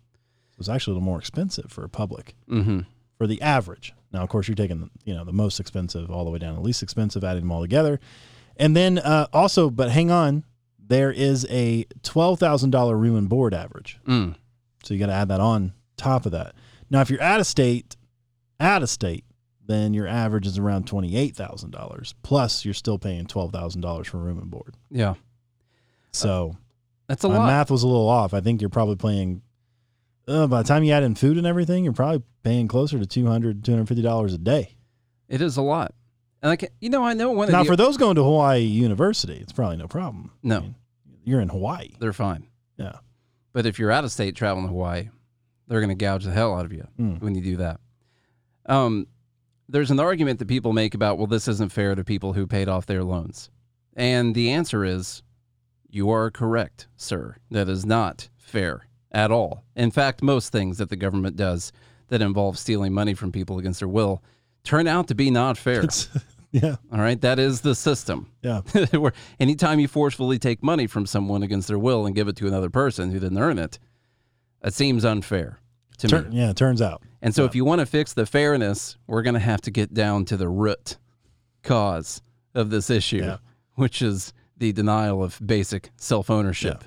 [0.51, 2.79] So it's actually a little more expensive for a public Mm-hmm.
[3.17, 3.93] for the average.
[4.11, 6.59] Now, of course, you're taking you know the most expensive all the way down to
[6.59, 7.99] the least expensive, adding them all together,
[8.55, 10.43] and then uh, also, but hang on,
[10.79, 13.99] there is a twelve thousand dollar room and board average.
[14.07, 14.35] Mm.
[14.83, 16.55] So you got to add that on top of that.
[16.89, 17.97] Now, if you're out of state,
[18.61, 19.25] out of state,
[19.65, 22.15] then your average is around twenty eight thousand dollars.
[22.23, 24.75] Plus, you're still paying twelve thousand dollars for room and board.
[24.89, 25.15] Yeah.
[26.13, 26.55] So
[27.07, 27.45] That's a my lot.
[27.47, 28.33] math was a little off.
[28.33, 29.41] I think you're probably paying.
[30.27, 33.05] Uh, by the time you add in food and everything, you're probably paying closer to
[33.05, 34.75] 200 250 dollars a day.
[35.29, 35.93] It is a lot.
[36.41, 39.35] And like, you know, I know one Now, the, for those going to Hawaii University,
[39.37, 40.31] it's probably no problem.
[40.43, 40.57] No.
[40.57, 40.75] I mean,
[41.23, 41.89] you're in Hawaii.
[41.99, 42.47] they're fine.
[42.77, 42.97] Yeah.
[43.53, 45.09] But if you're out of state traveling to Hawaii,
[45.67, 47.21] they're going to gouge the hell out of you Mm.
[47.21, 47.79] when you do that.
[48.67, 49.07] Um,
[49.69, 52.69] there's an argument that people make about, well, this isn't fair to people who paid
[52.69, 53.49] off their loans.
[53.95, 55.23] And the answer is,
[55.89, 57.35] you are correct, sir.
[57.51, 59.63] That is not fair at all.
[59.75, 61.71] In fact, most things that the government does
[62.09, 64.23] that involve stealing money from people against their will
[64.63, 65.81] turn out to be not fair.
[65.81, 66.09] It's,
[66.51, 66.75] yeah.
[66.91, 67.19] all right.
[67.21, 68.31] That is the system.
[68.41, 68.61] Yeah.
[68.91, 72.47] Where anytime you forcefully take money from someone against their will and give it to
[72.47, 73.79] another person who didn't earn it,
[74.63, 75.59] it seems unfair
[75.99, 76.37] to Tur- me.
[76.39, 76.49] yeah.
[76.51, 77.01] It turns out.
[77.21, 79.93] And so, if you want to fix the fairness, we're going to have to get
[79.93, 80.97] down to the root
[81.63, 82.21] cause
[82.53, 83.37] of this issue, Yeah.
[83.75, 86.83] which is the denial of basic self ownership.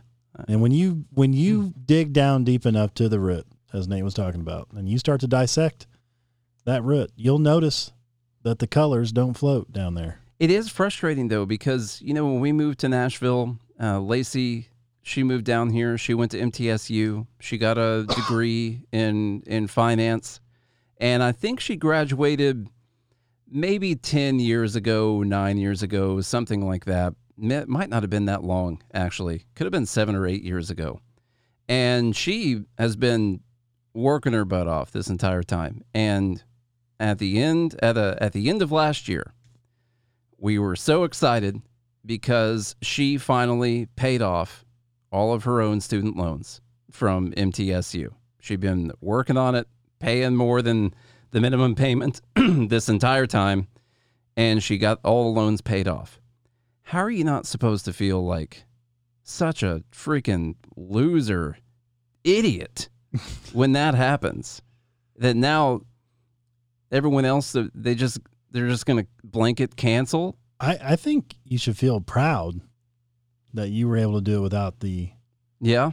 [0.48, 4.14] And when you when you dig down deep enough to the root, as Nate was
[4.14, 5.86] talking about, and you start to dissect
[6.64, 7.92] that root, you'll notice
[8.42, 10.20] that the colors don't float down there.
[10.38, 14.70] It is frustrating though because you know when we moved to Nashville, uh, Lacey
[15.02, 15.96] she moved down here.
[15.98, 17.26] She went to MTSU.
[17.40, 20.40] She got a degree in in finance,
[20.98, 22.68] and I think she graduated
[23.50, 27.14] maybe ten years ago, nine years ago, something like that.
[27.40, 29.46] Mi- Might not have been that long actually.
[29.54, 31.00] Could have been seven or eight years ago,
[31.68, 33.40] and she has been
[33.94, 35.82] working her butt off this entire time.
[35.94, 36.42] And
[36.98, 39.32] at the end at a, at the end of last year
[40.40, 41.60] we were so excited
[42.04, 44.64] because she finally paid off
[45.12, 48.08] all of her own student loans from MTSU.
[48.40, 50.94] She'd been working on it, paying more than
[51.30, 53.68] the minimum payment this entire time,
[54.36, 56.19] and she got all the loans paid off.
[56.90, 58.64] How are you not supposed to feel like
[59.22, 61.56] such a freaking loser
[62.24, 62.88] idiot
[63.52, 64.60] when that happens?
[65.16, 65.82] That now
[66.90, 68.18] everyone else they just
[68.50, 72.60] they're just going to blanket cancel I, I think you should feel proud
[73.54, 75.10] that you were able to do it without the
[75.60, 75.92] yeah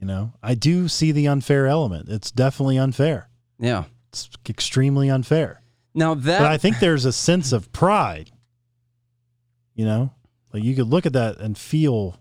[0.00, 0.32] you know.
[0.42, 2.08] I do see the unfair element.
[2.08, 3.28] It's definitely unfair.
[3.60, 5.62] yeah It's extremely unfair.
[5.94, 8.32] now that But I think there's a sense of pride.
[9.76, 10.12] You know?
[10.54, 12.16] Like you could look at that and feel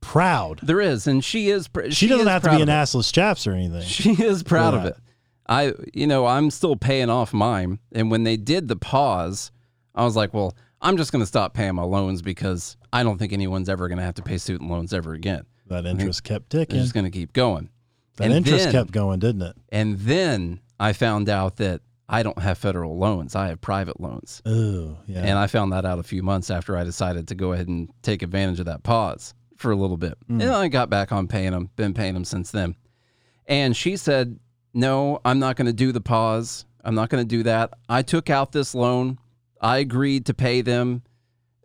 [0.00, 0.60] proud.
[0.62, 3.46] there is and she is pr- She, doesn't is have to be an assless chaps
[3.46, 3.82] or anything.
[3.82, 4.96] she is proud of it
[5.48, 9.50] i you know i'm still paying off mine and when they did the pause
[9.94, 13.18] i was like well i'm just going to stop paying my loans because i don't
[13.18, 16.50] think anyone's ever going to have to pay student loans ever again That interest kept
[16.50, 16.78] ticking.
[16.80, 17.70] just going to keep going
[18.16, 19.56] That and interest then- kept going, didn't it?
[19.70, 21.80] and then i found out that
[22.12, 25.20] i don't have federal loans i have private loans Oh, yeah.
[25.20, 27.88] And I found that out a few months after I decided to go ahead and
[28.02, 30.18] take advantage of that pause for a little bit.
[30.28, 30.42] Mm.
[30.42, 32.74] And I got back on paying them, been paying them since then.
[33.46, 34.38] And she said,
[34.74, 36.64] no, I'm not going to do the pause.
[36.84, 37.74] I'm not going to do that.
[37.88, 39.18] I took out this loan.
[39.60, 41.02] I agreed to pay them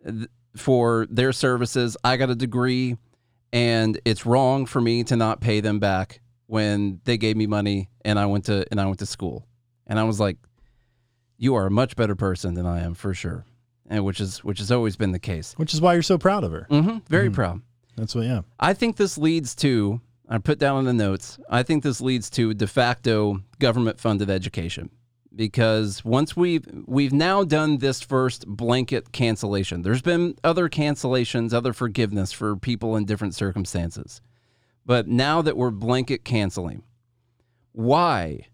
[0.06, 1.96] th- for their services.
[2.04, 2.96] I got a degree,
[3.52, 7.88] and it's wrong for me to not pay them back when they gave me money
[8.04, 9.47] and I went to and I went to school.
[9.88, 10.36] And I was like,
[11.38, 13.44] you are a much better person than I am for sure.
[13.88, 15.54] And which is which has always been the case.
[15.56, 16.66] Which is why you're so proud of her.
[16.68, 17.62] hmm Very proud.
[17.96, 18.42] That's what, yeah.
[18.60, 22.30] I think this leads to, I put down in the notes, I think this leads
[22.30, 24.90] to de facto government funded education.
[25.34, 29.82] Because once we've we've now done this first blanket cancellation.
[29.82, 34.20] There's been other cancellations, other forgiveness for people in different circumstances.
[34.84, 36.82] But now that we're blanket canceling,
[37.72, 38.46] why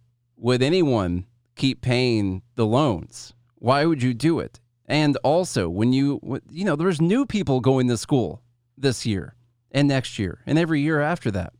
[0.44, 1.24] would anyone
[1.56, 3.32] keep paying the loans?
[3.54, 4.60] Why would you do it?
[4.84, 8.42] And also, when you, you know, there's new people going to school
[8.76, 9.36] this year
[9.70, 11.54] and next year and every year after that.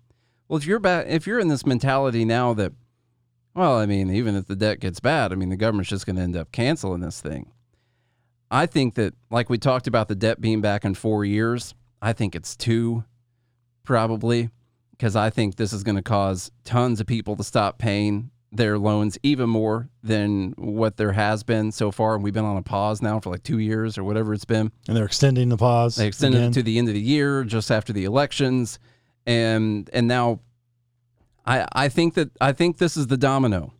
[0.47, 2.73] Well, if you're back, if you're in this mentality now that,
[3.55, 6.17] well, I mean, even if the debt gets bad, I mean, the government's just going
[6.17, 7.53] to end up canceling this thing.
[8.51, 12.13] I think that, like we talked about the debt being back in four years, I
[12.13, 13.05] think it's two,
[13.83, 14.51] probably,
[14.91, 18.79] because I think this is going to cause tons of people to stop paying their
[18.79, 22.15] loans even more than what there has been so far.
[22.15, 24.71] And we've been on a pause now for like two years or whatever it's been.
[24.87, 25.97] And they're extending the pause.
[25.97, 26.51] They extended again.
[26.51, 28.79] it to the end of the year, just after the elections,
[29.27, 30.41] and and now,
[31.45, 33.73] I I think that I think this is the domino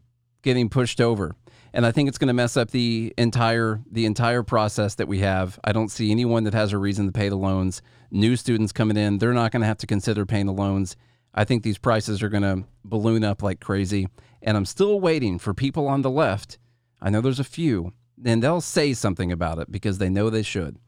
[0.43, 1.37] getting pushed over,
[1.73, 5.21] and I think it's going to mess up the entire the entire process that we
[5.21, 5.59] have.
[5.63, 7.81] I don't see anyone that has a reason to pay the loans.
[8.11, 10.97] New students coming in, they're not going to have to consider paying the loans.
[11.35, 14.09] I think these prices are going to balloon up like crazy,
[14.41, 16.59] and I'm still waiting for people on the left.
[17.03, 17.93] I know there's a few,
[18.25, 20.79] and they'll say something about it because they know they should.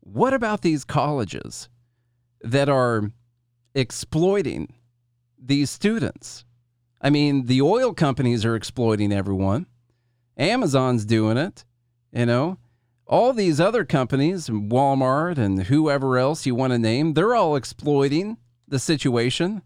[0.00, 1.68] What about these colleges
[2.40, 3.12] that are
[3.74, 4.72] exploiting
[5.38, 6.44] these students?
[7.02, 9.66] I mean, the oil companies are exploiting everyone.
[10.36, 11.64] Amazon's doing it,
[12.12, 12.58] you know.
[13.06, 18.38] All these other companies, Walmart and whoever else you want to name, they're all exploiting
[18.66, 19.62] the situation.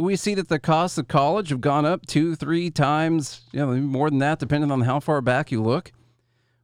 [0.00, 3.74] We see that the costs of college have gone up two, three times, you know,
[3.74, 5.92] more than that, depending on how far back you look.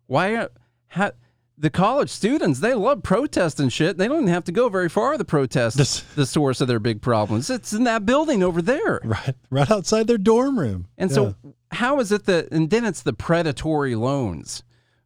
[0.07, 0.35] Why?
[0.35, 0.49] Uh,
[0.89, 1.13] how,
[1.59, 3.97] the college students they love protest and shit.
[3.99, 6.79] They don't even have to go very far to protest This- the source of their
[6.79, 7.51] big problems.
[7.51, 9.01] It's in that building over there.
[9.05, 10.87] right, right outside their dorm room.
[10.99, 11.35] And so,
[11.71, 12.51] how is it that?
[12.53, 14.63] And then it's the predatory loans.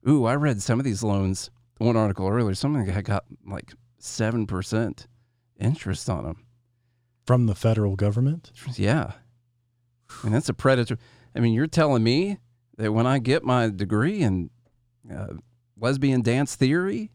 [0.09, 1.51] Ooh, I read some of these loans.
[1.79, 5.07] One article earlier, something guy got like seven percent
[5.59, 6.45] interest on them.
[7.31, 8.51] From the federal government.
[8.75, 9.12] Yeah,
[10.25, 10.99] mean that's a predator.
[11.33, 12.38] I mean, you're telling me
[12.77, 14.51] that when I get my degree in
[15.09, 15.35] uh,
[15.79, 17.12] lesbian dance theory,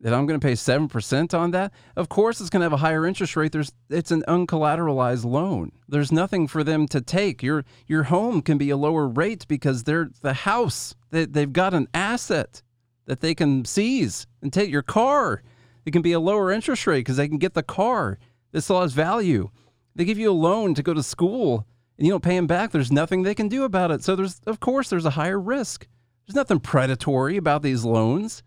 [0.00, 1.74] that I'm going to pay seven percent on that?
[1.96, 3.52] Of course, it's going to have a higher interest rate.
[3.52, 5.72] There's it's an uncollateralized loan.
[5.86, 7.42] There's nothing for them to take.
[7.42, 10.94] Your your home can be a lower rate because they're the house.
[11.10, 12.62] They, they've got an asset
[13.04, 15.42] that they can seize and take your car.
[15.84, 18.18] It can be a lower interest rate because they can get the car.
[18.52, 19.50] This still has value.
[19.94, 22.70] They give you a loan to go to school and you don't pay them back.
[22.70, 24.02] There's nothing they can do about it.
[24.02, 25.86] So there's of course there's a higher risk.
[26.26, 28.42] There's nothing predatory about these loans.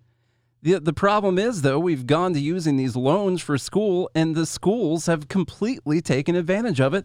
[0.64, 4.46] The, the problem is, though, we've gone to using these loans for school, and the
[4.46, 7.04] schools have completely taken advantage of it,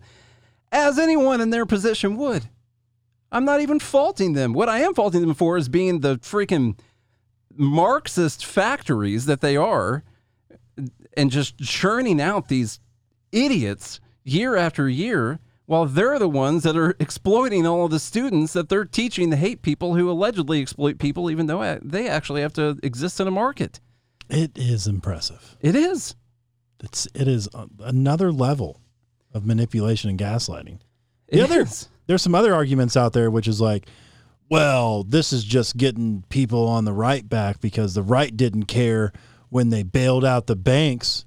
[0.71, 2.51] as anyone in their position would.
[3.33, 4.53] I'm not even faulting them.
[4.53, 6.79] What I am faulting them for is being the freaking
[7.57, 10.05] Marxist factories that they are
[11.17, 12.79] and just churning out these
[13.37, 18.53] idiots year after year while they're the ones that are exploiting all of the students
[18.53, 22.41] that they're teaching to hate people who allegedly exploit people, even though uh, they actually
[22.41, 23.81] have to exist in a market.
[24.31, 25.57] It is impressive.
[25.61, 26.15] It is.
[26.83, 27.49] It's it is
[27.81, 28.81] another level
[29.33, 30.79] of manipulation and gaslighting.
[31.29, 31.89] It The other is.
[32.07, 33.89] there's some other arguments out there which is like,
[34.49, 39.13] well, this is just getting people on the right back because the right didn't care
[39.49, 41.25] when they bailed out the banks,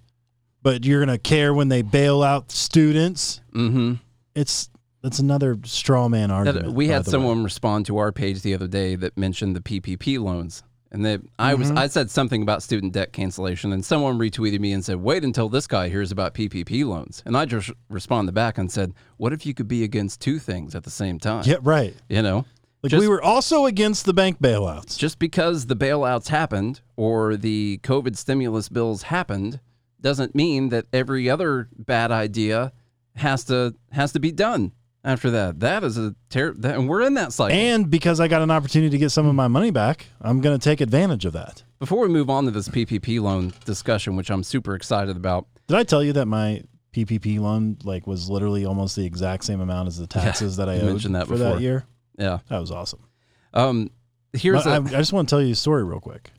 [0.62, 3.41] but you're gonna care when they bail out students.
[3.54, 3.93] Mm-hmm.
[4.36, 4.69] It's
[5.02, 6.74] that's another straw man argument.
[6.74, 7.12] we had the way.
[7.13, 10.63] someone respond to our page the other day that mentioned the PPP loans.
[10.91, 14.72] And they, I was I said something about student debt cancellation, and someone retweeted me
[14.74, 18.58] and said, "Wait until this guy hears about PPP loans." And I just responded back
[18.58, 21.58] and said, "What if you could be against two things at the same time?" Yeah,
[21.62, 21.93] right.
[22.10, 22.45] You know,
[22.82, 24.98] Like Just- we were also against the bank bailouts.
[24.98, 29.60] just because the bailouts happened or the COVID stimulus bills happened
[30.01, 32.71] doesn't mean that every other bad idea
[33.15, 34.71] has to has to be done
[35.03, 35.59] after that.
[35.59, 37.57] That is a ter- that, and we're in that cycle.
[37.57, 40.57] And because I got an opportunity to get some of my money back, I'm going
[40.57, 41.63] to take advantage of that.
[41.79, 45.77] Before we move on to this PPP loan discussion, which I'm super excited about, Did
[45.77, 49.88] I tell you that my PPP loan like was literally almost the exact same amount
[49.88, 51.38] as the taxes that I owed that for before.
[51.38, 51.85] that year.
[52.17, 52.39] Yeah.
[52.49, 53.07] That was awesome.
[53.53, 53.91] Um,
[54.33, 56.31] here's I, a, I just want to tell you a story real quick.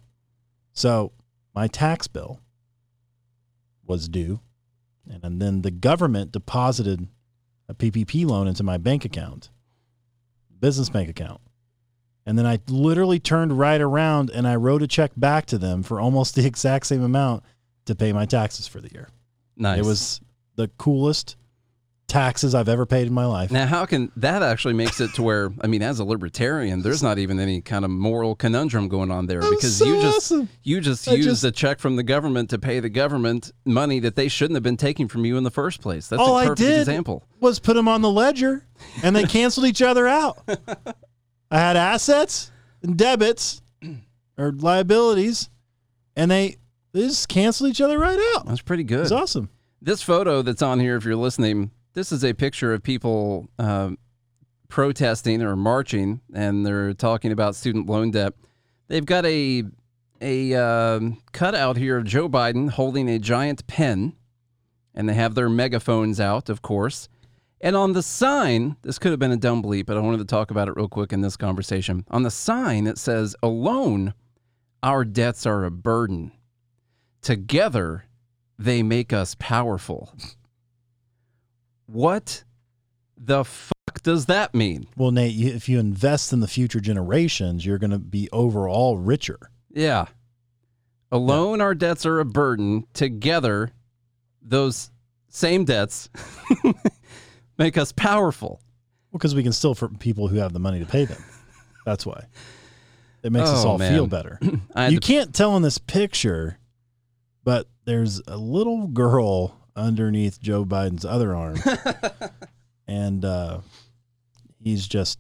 [0.73, 1.13] So
[1.55, 2.41] my tax bill
[3.91, 4.41] was due,
[5.23, 7.09] and then the government deposited
[7.69, 9.51] a PPP loan into my bank account,
[10.61, 11.41] business bank account.
[12.25, 15.83] And then I literally turned right around and I wrote a check back to them
[15.83, 17.43] for almost the exact same amount
[17.87, 19.09] to pay my taxes for the year.
[19.57, 19.81] nice.
[19.81, 20.21] It was
[20.55, 21.37] the coolest
[22.11, 23.51] taxes I've ever paid in my life.
[23.51, 27.03] Now, how can that actually makes it to where I mean, as a libertarian, there's
[27.03, 30.49] not even any kind of moral conundrum going on there because so you just awesome.
[30.63, 34.01] you just I used just- a check from the government to pay the government money
[34.01, 36.09] that they shouldn't have been taking from you in the first place.
[36.09, 37.25] That's All a I perfect did example.
[37.41, 38.67] was put them on the ledger
[39.03, 40.39] and they canceled each other out.
[41.51, 42.51] I had assets
[42.83, 43.63] and debits
[44.37, 45.49] or liabilities
[46.17, 46.57] and they,
[46.93, 48.47] they just canceled each other right out.
[48.47, 49.01] That's pretty good.
[49.01, 49.49] was awesome.
[49.83, 53.99] This photo that's on here, if you're listening, this is a picture of people um,
[54.69, 58.35] protesting or marching, and they're talking about student loan debt.
[58.89, 59.65] They've got a
[60.23, 64.15] a um, cutout here of Joe Biden holding a giant pen,
[64.95, 67.09] and they have their megaphones out, of course.
[67.63, 70.25] And on the sign, this could have been a dumb bleep, but I wanted to
[70.25, 72.05] talk about it real quick in this conversation.
[72.11, 74.15] On the sign, it says, "Alone,
[74.83, 76.33] our debts are a burden.
[77.23, 78.05] Together,
[78.59, 80.15] they make us powerful."
[81.93, 82.45] What
[83.17, 84.87] the fuck does that mean?
[84.97, 89.39] Well, Nate, if you invest in the future generations, you're going to be overall richer.
[89.71, 90.07] Yeah.
[91.13, 92.87] Alone, our debts are a burden.
[92.95, 93.73] Together,
[94.41, 94.91] those
[95.29, 96.09] same debts
[97.59, 98.61] make us powerful.
[99.11, 101.23] Well, Because we can still for people who have the money to pay them.
[101.85, 102.25] That's why.
[103.23, 103.93] It makes us Oh, all man.
[103.93, 104.39] feel better.
[104.43, 106.59] You to- can't tell in this picture,
[107.45, 111.57] but there's a little girl underneath Joe Biden's other arm,
[112.87, 113.61] and uh,
[114.63, 115.19] he's just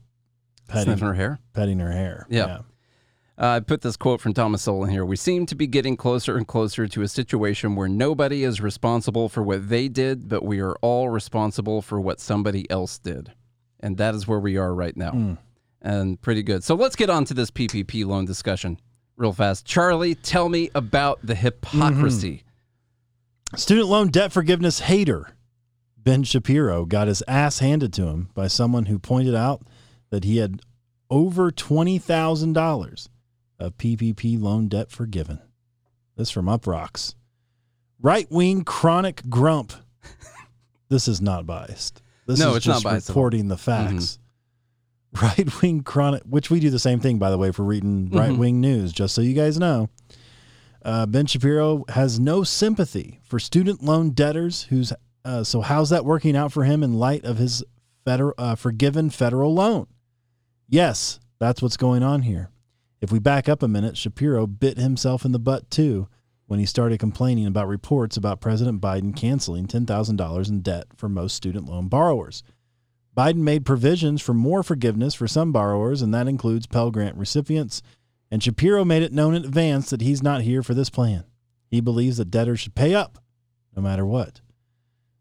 [0.68, 1.38] petting sniffing her hair.
[1.52, 2.26] petting her hair.
[2.28, 2.60] Yeah.
[3.38, 5.04] Uh, I put this quote from Thomas Sowell in here.
[5.04, 9.30] We seem to be getting closer and closer to a situation where nobody is responsible
[9.30, 13.32] for what they did, but we are all responsible for what somebody else did.
[13.80, 15.12] And that is where we are right now.
[15.12, 15.38] Mm.
[15.80, 16.62] And pretty good.
[16.62, 18.78] So let's get on to this PPP loan discussion
[19.16, 19.64] real fast.
[19.64, 22.42] Charlie, tell me about the hypocrisy.
[23.56, 25.34] Student loan debt forgiveness hater
[25.96, 29.62] Ben Shapiro got his ass handed to him by someone who pointed out
[30.10, 30.60] that he had
[31.10, 33.08] over $20,000
[33.58, 35.40] of PPP loan debt forgiven.
[36.16, 37.14] This from Uproxx.
[38.00, 39.72] Right wing chronic grump.
[40.88, 42.00] this is not biased.
[42.26, 44.18] This No, is it's not just biased reporting the facts.
[45.20, 48.16] Right wing chronic, which we do the same thing, by the way, for reading Mm-hmm.
[48.16, 49.88] right wing news, just so you guys know.
[50.82, 54.62] Uh, ben Shapiro has no sympathy for student loan debtors.
[54.64, 54.92] Who's
[55.24, 55.60] uh, so?
[55.60, 57.62] How's that working out for him in light of his
[58.04, 59.86] federal uh, forgiven federal loan?
[60.68, 62.50] Yes, that's what's going on here.
[63.00, 66.08] If we back up a minute, Shapiro bit himself in the butt too
[66.46, 70.86] when he started complaining about reports about President Biden canceling ten thousand dollars in debt
[70.96, 72.42] for most student loan borrowers.
[73.16, 77.82] Biden made provisions for more forgiveness for some borrowers, and that includes Pell Grant recipients.
[78.30, 81.24] And Shapiro made it known in advance that he's not here for this plan.
[81.68, 83.18] He believes that debtors should pay up,
[83.74, 84.40] no matter what.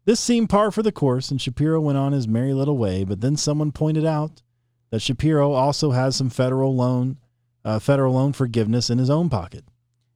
[0.04, 3.04] This seemed par for the course, and Shapiro went on his merry little way.
[3.04, 4.42] But then someone pointed out
[4.90, 7.18] that Shapiro also has some federal loan,
[7.64, 9.64] uh, federal loan forgiveness in his own pocket.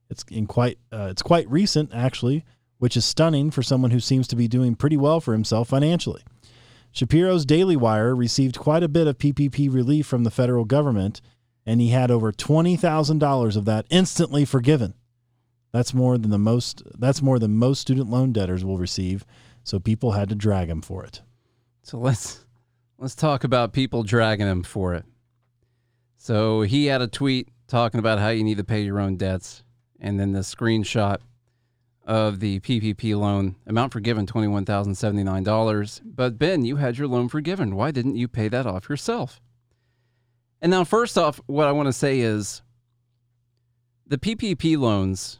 [0.09, 2.45] It's in quite, uh, it's quite recent actually,
[2.77, 6.23] which is stunning for someone who seems to be doing pretty well for himself financially.
[6.91, 11.19] Shapiro's Daily Wire received quite a bit of PPP relief from the federal government,
[11.65, 14.93] and he had over $20,000 of that instantly forgiven.
[15.71, 19.25] That's more than the most that's more than most student loan debtors will receive,
[19.61, 21.21] so people had to drag him for it.
[21.83, 22.45] So let's
[22.97, 25.03] let's talk about people dragging him for it.
[26.15, 29.65] So he had a tweet talking about how you need to pay your own debts,
[29.99, 31.17] and then the screenshot
[32.05, 36.01] of the PPP loan amount forgiven twenty one thousand seventy nine dollars.
[36.05, 37.75] But Ben, you had your loan forgiven.
[37.75, 39.41] Why didn't you pay that off yourself?
[40.65, 42.63] And now, first off, what I want to say is
[44.07, 45.37] the PPP loans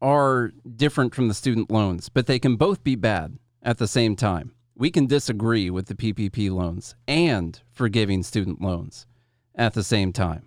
[0.00, 4.14] are different from the student loans, but they can both be bad at the same
[4.14, 4.52] time.
[4.76, 9.08] We can disagree with the PPP loans and forgiving student loans
[9.56, 10.46] at the same time.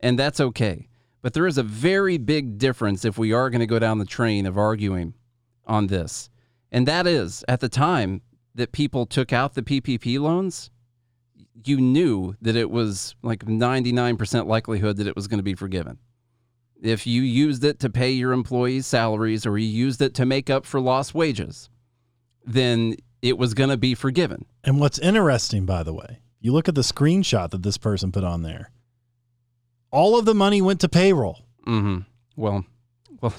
[0.00, 0.88] And that's okay.
[1.20, 4.04] But there is a very big difference if we are going to go down the
[4.04, 5.14] train of arguing
[5.68, 6.30] on this.
[6.72, 8.22] And that is at the time
[8.56, 10.72] that people took out the PPP loans,
[11.64, 15.98] you knew that it was like 99% likelihood that it was going to be forgiven.
[16.82, 20.50] If you used it to pay your employees' salaries or you used it to make
[20.50, 21.70] up for lost wages,
[22.44, 24.46] then it was going to be forgiven.
[24.64, 28.24] And what's interesting, by the way, you look at the screenshot that this person put
[28.24, 28.72] on there.
[29.92, 31.98] All of the money went to payroll Mm-hmm.
[32.36, 32.64] Well,
[33.20, 33.34] well,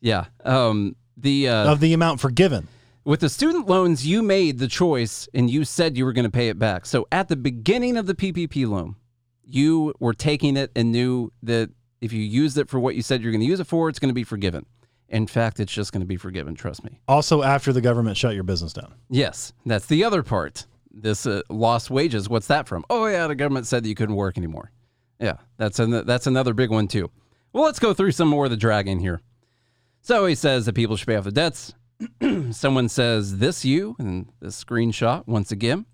[0.00, 0.26] yeah.
[0.44, 2.68] Um, the uh, of the amount forgiven.
[3.04, 6.30] With the student loans, you made the choice and you said you were going to
[6.30, 6.86] pay it back.
[6.86, 8.96] So at the beginning of the PPP loan,
[9.44, 11.70] you were taking it and knew that
[12.00, 13.98] if you used it for what you said you're going to use it for, it's
[13.98, 14.66] going to be forgiven.
[15.08, 16.54] In fact, it's just going to be forgiven.
[16.54, 17.00] Trust me.
[17.08, 18.94] Also, after the government shut your business down.
[19.08, 20.66] Yes, that's the other part.
[20.92, 22.28] This uh, lost wages.
[22.28, 22.84] What's that from?
[22.90, 24.70] Oh yeah, the government said that you couldn't work anymore.
[25.18, 27.10] Yeah, that's an, that's another big one too.
[27.52, 29.20] Well, let's go through some more of the dragging here.
[30.00, 31.74] So he says that people should pay off the debts.
[32.50, 35.86] Someone says this you and this screenshot once again.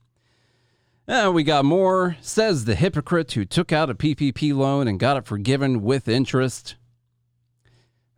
[1.09, 2.17] Uh, we got more.
[2.21, 6.77] Says the hypocrite who took out a PPP loan and got it forgiven with interest.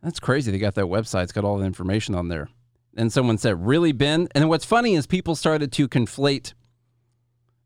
[0.01, 0.51] That's crazy.
[0.51, 1.23] They got that website.
[1.23, 2.49] It's got all the information on there.
[2.95, 4.27] And someone said, Really, Ben?
[4.33, 6.53] And what's funny is people started to conflate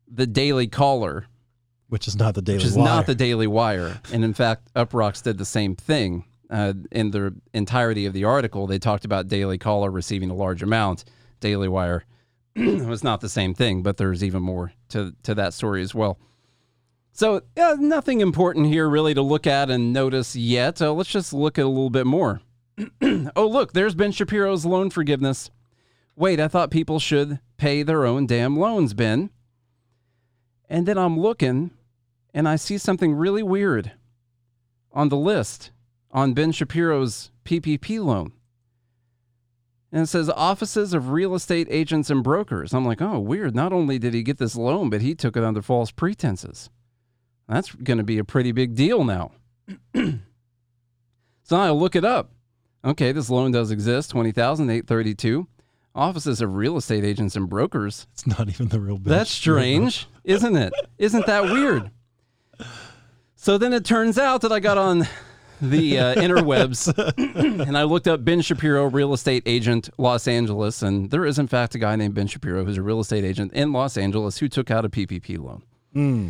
[0.06, 1.26] the Daily Caller,
[1.88, 2.84] Which is not the Daily which is Wire.
[2.86, 4.00] not the Daily Wire.
[4.12, 6.24] and in fact, Uproxx did the same thing.
[6.50, 10.62] Uh, in the entirety of the article, they talked about Daily Caller receiving a large
[10.62, 11.04] amount.
[11.40, 12.04] Daily Wire
[12.56, 16.18] was not the same thing, but there's even more to, to that story as well.
[17.12, 20.82] So, uh, nothing important here really to look at and notice yet.
[20.82, 22.40] Uh, let's just look at a little bit more.
[23.36, 25.50] oh, look, there's Ben Shapiro's loan forgiveness.
[26.16, 29.30] Wait, I thought people should pay their own damn loans, Ben.
[30.68, 31.70] And then I'm looking
[32.32, 33.92] and I see something really weird
[34.92, 35.70] on the list
[36.14, 38.32] on Ben Shapiro's PPP loan.
[39.92, 42.72] And it says offices of real estate agents and brokers.
[42.72, 43.54] I'm like, oh, weird.
[43.54, 46.70] Not only did he get this loan, but he took it under false pretenses.
[47.48, 49.32] That's going to be a pretty big deal now.
[49.94, 52.30] so I look it up.
[52.84, 55.46] Okay, this loan does exist, 20,832.
[55.94, 58.08] Offices of real estate agents and brokers.
[58.12, 60.72] It's not even the real That's strange, isn't it?
[60.98, 61.90] Isn't that weird?
[63.36, 65.06] So then it turns out that I got on
[65.60, 66.92] the uh, interwebs
[67.66, 71.46] and I looked up Ben Shapiro, real estate agent, Los Angeles, and there is in
[71.46, 74.48] fact a guy named Ben Shapiro who's a real estate agent in Los Angeles who
[74.48, 75.62] took out a PPP loan.
[75.92, 76.28] Hmm.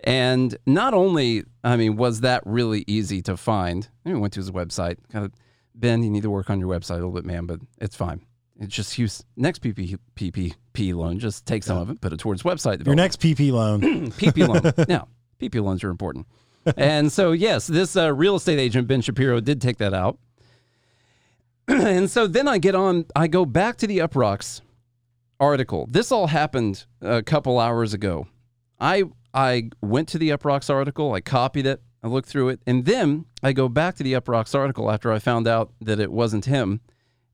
[0.00, 3.88] And not only, I mean, was that really easy to find?
[4.04, 4.98] I mean, went to his website.
[5.10, 5.32] Kind of,
[5.74, 8.20] Ben, you need to work on your website a little bit, man, but it's fine.
[8.58, 11.18] It's just use next PP, PPP loan.
[11.18, 12.86] Just take some of it, put it towards website development.
[12.86, 13.80] Your next PP loan.
[14.12, 14.86] PP loan.
[14.88, 15.08] Now,
[15.40, 16.26] PP loans are important.
[16.76, 20.18] And so, yes, this uh, real estate agent, Ben Shapiro, did take that out.
[21.68, 24.60] and so then I get on, I go back to the Uproxx
[25.40, 25.86] article.
[25.90, 28.26] This all happened a couple hours ago.
[28.80, 29.04] I
[29.34, 33.26] I went to the Uproxx article, I copied it, I looked through it, and then
[33.42, 36.80] I go back to the Uproxx article after I found out that it wasn't him,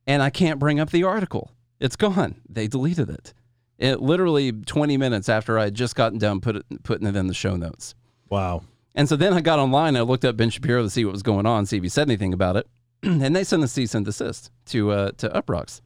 [0.07, 1.53] and I can't bring up the article.
[1.79, 2.41] It's gone.
[2.49, 3.35] They deleted it.
[3.79, 7.27] It literally 20 minutes after I had just gotten done put it, putting it in
[7.27, 7.95] the show notes.
[8.29, 8.63] Wow.
[8.95, 9.97] And so then I got online.
[9.97, 12.09] I looked up Ben Shapiro to see what was going on, see if he said
[12.09, 12.69] anything about it,
[13.03, 15.81] and they sent a cease and desist to uh, to Uproxx,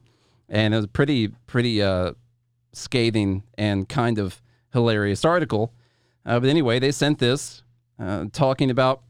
[0.49, 2.13] and it was a pretty pretty uh,
[2.73, 4.41] scathing and kind of
[4.73, 5.73] hilarious article.
[6.25, 7.63] Uh, but anyway, they sent this
[7.99, 9.03] uh, talking about.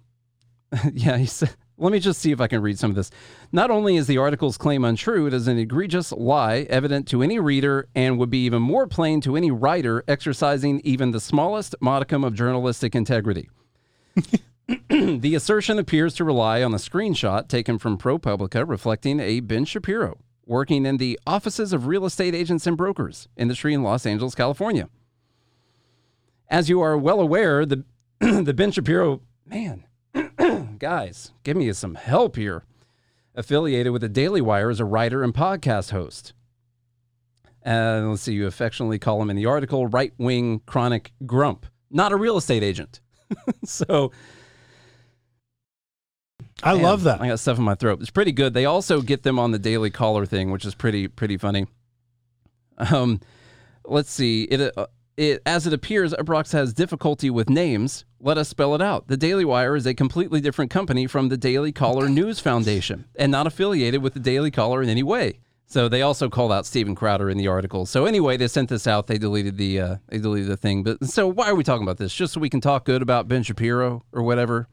[0.93, 1.55] yeah, he said.
[1.79, 3.11] Let me just see if I can read some of this.
[3.51, 7.37] Not only is the article's claim untrue, it is an egregious lie evident to any
[7.37, 12.23] reader and would be even more plain to any writer exercising even the smallest modicum
[12.23, 13.47] of journalistic integrity.
[14.89, 20.17] The assertion appears to rely on a screenshot taken from ProPublica reflecting a Ben Shapiro
[20.45, 24.89] working in the offices of real estate agents and brokers industry in Los Angeles, California.
[26.49, 27.83] As you are well aware, the
[28.19, 29.85] the Ben Shapiro man,
[30.79, 32.63] guys, give me some help here.
[33.35, 36.33] Affiliated with the Daily Wire as a writer and podcast host.
[37.61, 42.11] And let's see, you affectionately call him in the article right wing chronic grump, not
[42.11, 42.99] a real estate agent.
[43.65, 44.11] so
[46.63, 47.21] I Man, love that.
[47.21, 47.99] I got stuff in my throat.
[48.01, 48.53] It's pretty good.
[48.53, 51.67] They also get them on the daily caller thing, which is pretty pretty funny.
[52.77, 53.21] Um,
[53.85, 54.43] let's see.
[54.43, 58.05] It uh, it as it appears, Uproxx has difficulty with names.
[58.19, 59.07] Let us spell it out.
[59.07, 63.31] The Daily Wire is a completely different company from the Daily Caller News Foundation, and
[63.31, 65.39] not affiliated with the Daily Caller in any way.
[65.67, 67.85] So they also called out Steven Crowder in the article.
[67.85, 69.07] So anyway, they sent this out.
[69.07, 70.83] They deleted the uh, they deleted the thing.
[70.83, 72.13] But so why are we talking about this?
[72.13, 74.67] Just so we can talk good about Ben Shapiro or whatever?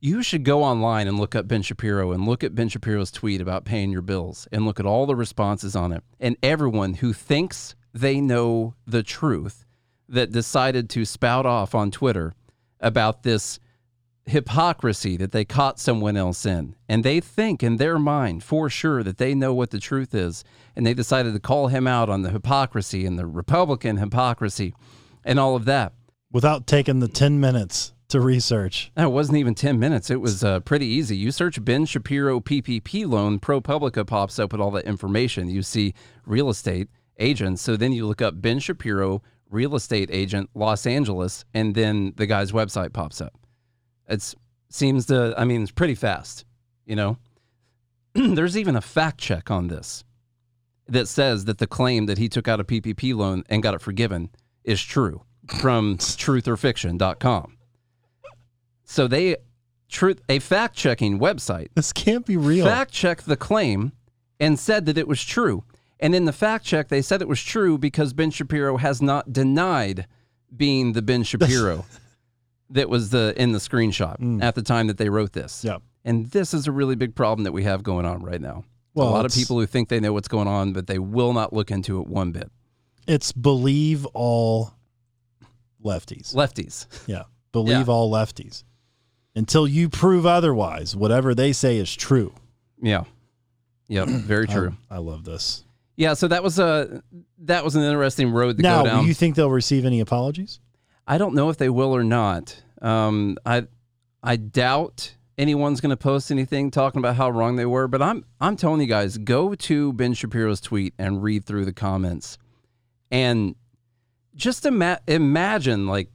[0.00, 3.40] you should go online and look up Ben Shapiro and look at Ben Shapiro's tweet
[3.40, 6.04] about paying your bills and look at all the responses on it.
[6.20, 9.64] And everyone who thinks they know the truth
[10.08, 12.34] that decided to spout off on Twitter
[12.80, 13.58] about this
[14.26, 16.74] hypocrisy that they caught someone else in.
[16.88, 20.44] And they think in their mind for sure that they know what the truth is.
[20.74, 24.74] And they decided to call him out on the hypocrisy and the Republican hypocrisy
[25.24, 25.92] and all of that.
[26.32, 28.92] Without taking the 10 minutes to research.
[28.96, 30.10] It wasn't even 10 minutes.
[30.10, 31.16] It was uh, pretty easy.
[31.16, 35.48] You search Ben Shapiro PPP loan, ProPublica pops up with all that information.
[35.48, 37.62] You see real estate agents.
[37.62, 42.26] So then you look up Ben Shapiro, real estate agent, Los Angeles, and then the
[42.26, 43.34] guy's website pops up.
[44.08, 44.34] It
[44.68, 46.44] seems to, I mean, it's pretty fast,
[46.84, 47.18] you know?
[48.14, 50.04] There's even a fact check on this
[50.88, 53.80] that says that the claim that he took out a PPP loan and got it
[53.80, 54.30] forgiven
[54.64, 55.22] is true
[55.60, 57.56] from truthorfiction.com.
[58.84, 59.36] So they
[59.88, 62.64] truth a fact checking website This can't be real.
[62.66, 63.92] fact checked the claim
[64.38, 65.64] and said that it was true.
[65.98, 69.32] And in the fact check, they said it was true because Ben Shapiro has not
[69.32, 70.06] denied
[70.54, 71.84] being the Ben Shapiro
[72.70, 74.42] that was the in the screenshot mm.
[74.42, 75.64] at the time that they wrote this.
[75.64, 75.78] Yeah.
[76.04, 78.64] And this is a really big problem that we have going on right now.
[78.94, 81.32] Well, a lot of people who think they know what's going on, but they will
[81.32, 82.50] not look into it one bit.
[83.06, 84.72] It's believe all
[85.84, 86.34] lefties.
[86.34, 86.86] Lefties.
[87.06, 87.24] Yeah.
[87.52, 87.92] Believe Yeah.
[87.92, 88.64] all lefties.
[89.34, 92.32] Until you prove otherwise, whatever they say is true.
[92.80, 93.04] Yeah.
[93.88, 94.08] Yep.
[94.08, 94.74] Very true.
[94.90, 95.64] I, I love this.
[95.96, 96.14] yeah.
[96.14, 97.02] So that was a
[97.40, 99.02] that was an interesting road to now, go down.
[99.02, 100.60] do you think they'll receive any apologies?
[101.06, 102.62] I don't know if they will or not.
[102.82, 103.66] Um, I
[104.22, 107.88] I doubt anyone's going to post anything talking about how wrong they were.
[107.88, 111.72] But I'm I'm telling you guys, go to Ben Shapiro's tweet and read through the
[111.72, 112.38] comments,
[113.10, 113.54] and
[114.34, 116.10] just ima- imagine like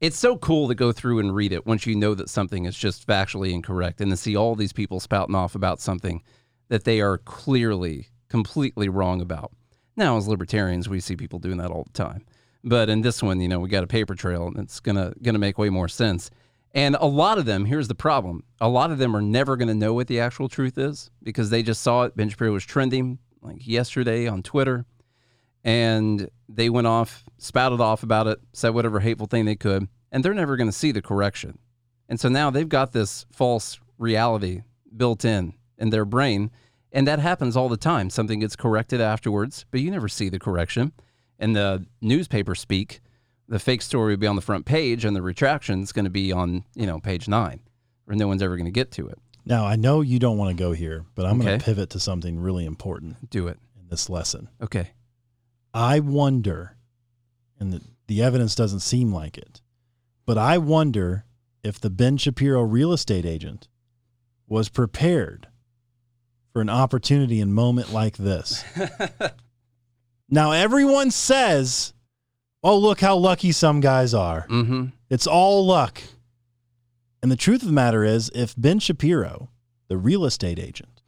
[0.00, 2.76] it's so cool to go through and read it once you know that something is
[2.76, 6.22] just factually incorrect, and to see all these people spouting off about something
[6.68, 9.52] that they are clearly completely wrong about.
[9.96, 12.24] Now, as libertarians, we see people doing that all the time.
[12.64, 15.38] But in this one, you know, we got a paper trail and it's gonna gonna
[15.38, 16.30] make way more sense.
[16.72, 18.42] And a lot of them, here's the problem.
[18.60, 21.62] A lot of them are never gonna know what the actual truth is because they
[21.62, 22.16] just saw it.
[22.16, 24.86] Ben Shapiro was trending like yesterday on Twitter.
[25.62, 30.24] And they went off, spouted off about it, said whatever hateful thing they could, and
[30.24, 31.58] they're never gonna see the correction.
[32.08, 34.62] And so now they've got this false reality
[34.96, 36.50] built in in their brain.
[36.92, 38.08] And that happens all the time.
[38.08, 40.92] Something gets corrected afterwards, but you never see the correction.
[41.38, 43.00] And the newspaper speak,
[43.48, 46.10] the fake story will be on the front page and the retraction is going to
[46.10, 47.60] be on, you know, page nine,
[48.08, 49.18] or no one's ever going to get to it.
[49.44, 52.00] Now, I know you don't want to go here, but I'm going to pivot to
[52.00, 53.58] something really important Do it.
[53.78, 54.48] in this lesson.
[54.62, 54.90] Okay.
[55.74, 56.76] I wonder,
[57.60, 59.60] and the, the evidence doesn't seem like it,
[60.24, 61.26] but I wonder
[61.62, 63.68] if the Ben Shapiro real estate agent
[64.46, 65.48] was prepared
[66.52, 68.64] for an opportunity and moment like this.
[70.28, 71.92] now, everyone says,
[72.62, 74.46] oh, look how lucky some guys are.
[74.48, 74.86] Mm-hmm.
[75.10, 76.02] It's all luck.
[77.22, 79.48] And the truth of the matter is, if Ben Shapiro,
[79.88, 81.02] the real estate agent,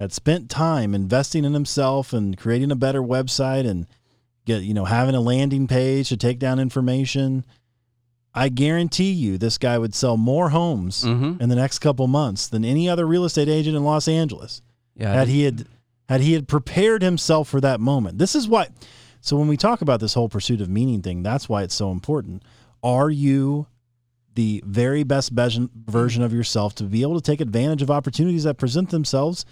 [0.00, 3.86] had spent time investing in himself and creating a better website and
[4.44, 7.44] get, you know, having a landing page to take down information,
[8.34, 11.40] I guarantee you this guy would sell more homes Mm-hmm.
[11.42, 14.60] in the next couple months than any other real estate agent in Los Angeles
[14.94, 15.12] Yeah.
[15.14, 15.66] had he had
[16.08, 18.18] had he had prepared himself for that moment.
[18.18, 18.68] This is why
[19.26, 21.90] so when we talk about this whole pursuit of meaning thing, that's why it's so
[21.90, 22.44] important.
[22.84, 23.66] Are you
[24.36, 28.56] the very best version of yourself to be able to take advantage of opportunities that
[28.56, 29.44] present themselves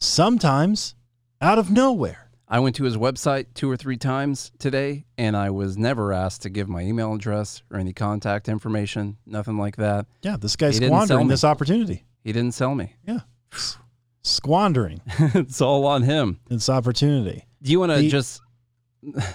[0.00, 0.96] sometimes
[1.40, 2.28] out of nowhere?
[2.48, 6.42] I went to his website two or three times today, and I was never asked
[6.42, 10.06] to give my email address or any contact information, nothing like that.
[10.22, 12.04] Yeah, this guy's squandering this opportunity.
[12.24, 12.96] He didn't sell me.
[13.06, 13.20] Yeah.
[14.22, 16.40] Squandering it's all on him.
[16.50, 17.46] It's opportunity.
[17.62, 18.40] Do you want to just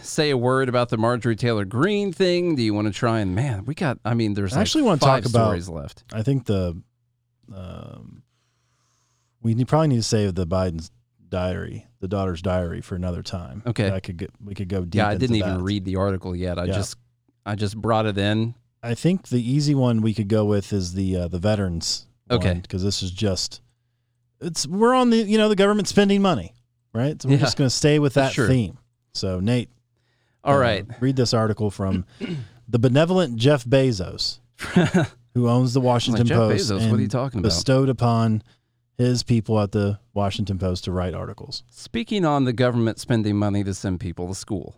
[0.01, 2.55] say a word about the Marjorie Taylor Greene thing?
[2.55, 3.97] Do you want to try and man, we got?
[4.05, 6.03] I mean, there's I like actually wanna talk about- stories left.
[6.13, 6.79] I think the
[7.53, 8.23] um,
[9.41, 10.91] we need, probably need to save the Biden's
[11.29, 13.63] diary, the daughter's diary, for another time.
[13.65, 13.91] Okay.
[13.91, 14.95] I could get we could go deep.
[14.99, 15.63] Yeah, I didn't even that.
[15.63, 16.57] read the article yet.
[16.59, 16.73] I Yeah.
[16.73, 16.97] just
[17.45, 18.55] I just brought it in.
[18.83, 22.05] I think the easy one we could go with is the uh, the veterans.
[22.29, 22.55] Okay.
[22.55, 23.61] because this is just
[24.41, 26.53] it's we're on the you know the government spending money,
[26.93, 27.21] right?
[27.21, 27.41] So we're Yeah.
[27.41, 28.47] just going to stay with that Sure.
[28.47, 28.77] theme.
[29.13, 29.69] So Nate,
[30.43, 30.85] All uh, right.
[30.99, 32.05] read this article from
[32.67, 34.39] the benevolent Jeff Bezos,
[35.33, 36.69] who owns the Washington Jeff Post.
[36.71, 37.49] Bezos, what are you talking about?
[37.49, 38.41] Bestowed upon
[38.97, 41.63] his people at the Washington Post to write articles.
[41.69, 44.75] Speaking on the government spending money to send people to school.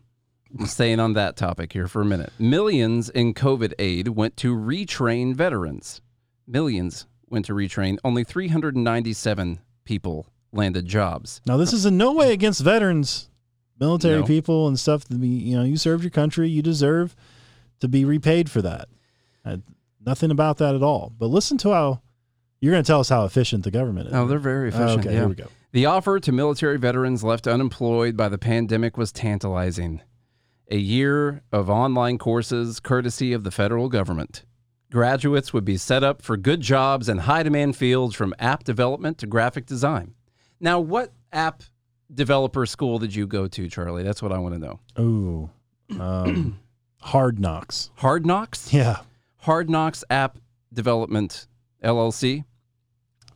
[0.57, 2.31] I'm staying on that topic here for a minute.
[2.39, 6.01] Millions in COVID aid went to retrain veterans.
[6.47, 7.97] Millions went to retrain.
[8.03, 11.41] Only 397 people landed jobs.
[11.45, 13.29] Now, this is in no way against veterans,
[13.79, 14.25] military No.
[14.25, 15.07] people, and stuff.
[15.09, 17.15] Be, you know, you served your country, you deserve
[17.79, 18.87] to be repaid for that.
[19.45, 19.57] Uh,
[20.05, 21.11] Nothing about that at all.
[21.17, 22.01] But listen to how
[22.61, 24.13] you're going to tell us how efficient the government is.
[24.13, 24.99] Oh, they're very efficient.
[25.01, 25.19] okay, yeah.
[25.19, 25.47] here we go.
[25.73, 30.01] The offer to military veterans left unemployed by the pandemic was tantalizing.
[30.71, 34.45] A year of online courses courtesy of the federal government.
[34.91, 39.17] Graduates would be set up for good jobs in high demand fields from app development
[39.17, 40.13] to graphic design.
[40.59, 41.63] Now, what app
[42.13, 44.03] developer school did you go to, Charlie?
[44.03, 44.79] That's what I want to know.
[44.99, 45.49] Ooh,
[45.99, 46.59] um,
[47.01, 47.91] hard knocks.
[47.95, 48.73] Hard Knocks?
[48.73, 48.99] Yeah,
[49.37, 50.37] Hard Knocks App
[50.73, 51.47] Development
[51.83, 52.45] LLC?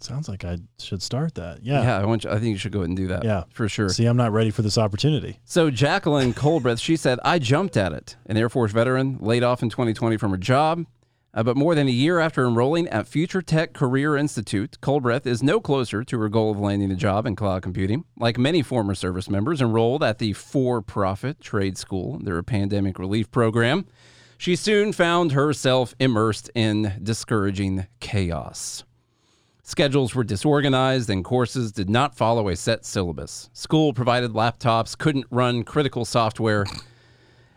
[0.04, 1.64] sounds like I should start that.
[1.64, 1.84] Yeah.
[1.84, 3.24] Yeah, I want you, I think you should go ahead and do that.
[3.24, 3.44] Yeah.
[3.52, 3.90] For sure.
[3.90, 5.40] See, I'm not ready for this opportunity.
[5.46, 8.16] So Jacqueline Colbreth, she said, I jumped at it.
[8.26, 10.86] An Air Force veteran laid off in 2020 from her job.
[11.34, 15.42] Uh, but more than a year after enrolling at Future Tech Career Institute, Colbreth is
[15.42, 18.04] no closer to her goal of landing a job in cloud computing.
[18.20, 23.32] Like many former service members enrolled at the for profit trade school, their pandemic relief
[23.32, 23.86] program,
[24.38, 28.84] she soon found herself immersed in discouraging chaos.
[29.64, 33.50] Schedules were disorganized and courses did not follow a set syllabus.
[33.54, 36.66] School provided laptops, couldn't run critical software,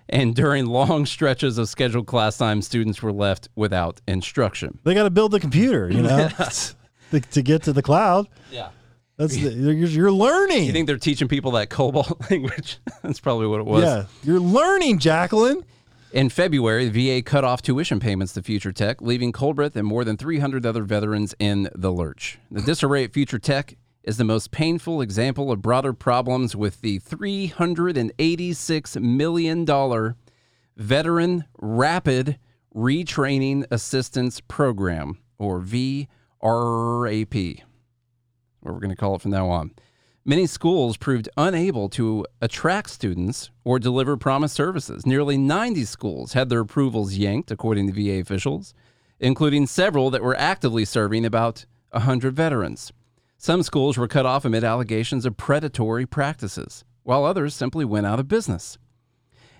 [0.08, 4.78] and during long stretches of scheduled class time, students were left without instruction.
[4.84, 6.28] They got to build the computer, you know,
[7.10, 8.28] to, to get to the cloud.
[8.50, 8.70] Yeah.
[9.16, 10.64] That's the, you're, learning.
[10.64, 12.78] You think they're teaching people that COBOL language?
[13.02, 13.84] That's probably what it was.
[13.84, 15.64] yeah, you're learning, Jacqueline.
[16.10, 20.04] In February, the VA cut off tuition payments to Future Tech, leaving Colbreth and more
[20.04, 22.38] than 300 other veterans in the lurch.
[22.50, 27.00] The disarray at Future Tech is the most painful example of broader problems with the
[27.00, 30.14] $386 million
[30.76, 32.38] Veteran Rapid
[32.74, 36.08] Retraining Assistance Program, or VRAP,
[38.60, 39.72] what we're going to call it from now on.
[40.26, 45.06] Many schools proved unable to attract students or deliver promised services.
[45.06, 48.74] Nearly 90 schools had their approvals yanked, according to VA officials,
[49.20, 52.92] including several that were actively serving about 100 veterans.
[53.44, 58.18] Some schools were cut off amid allegations of predatory practices, while others simply went out
[58.18, 58.78] of business.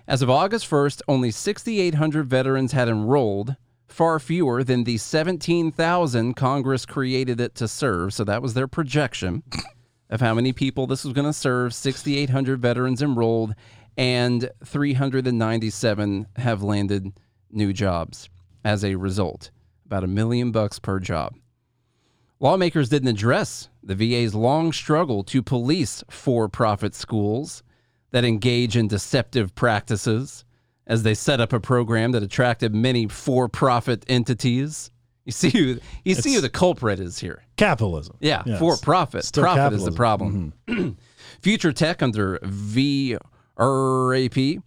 [0.07, 3.57] As of August 1st, only 6,800 veterans had enrolled,
[3.87, 8.11] far fewer than the 17,000 Congress created it to serve.
[8.15, 9.43] So that was their projection
[10.09, 13.53] of how many people this was going to serve 6,800 veterans enrolled,
[13.95, 17.11] and 397 have landed
[17.51, 18.29] new jobs
[18.63, 19.51] as a result.
[19.85, 21.35] About a million bucks per job.
[22.39, 27.63] Lawmakers didn't address the VA's long struggle to police for profit schools
[28.11, 30.43] that engage in deceptive practices
[30.87, 34.91] as they set up a program that attracted many for profit entities.
[35.25, 37.43] You see who you see who the culprit is here.
[37.57, 38.17] Capitalism.
[38.19, 38.59] Yeah, Yes.
[38.59, 39.23] for profit.
[39.25, 39.95] Still Profit is the capitalism.
[39.95, 40.53] problem.
[40.67, 40.89] Mm-hmm.
[41.41, 42.37] Future Tech under
[43.57, 44.61] VRAP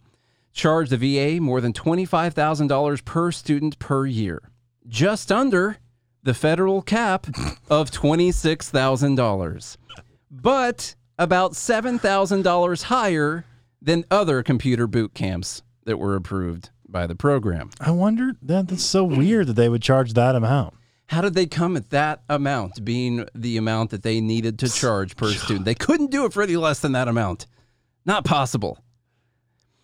[0.51, 4.41] charged the VA more than $25,000 per student per year,
[4.87, 5.77] just under
[6.23, 7.27] the federal cap
[7.69, 9.77] of $26,000,
[10.31, 13.45] but about $7,000 higher
[13.81, 17.69] than other computer boot camps that were approved by the program.
[17.79, 20.73] I wonder that that's so weird that they would charge that amount.
[21.07, 25.15] How did they come at that amount being the amount that they needed to charge
[25.15, 25.65] per student?
[25.65, 27.47] They couldn't do it for any less than that amount.
[28.05, 28.79] Not possible.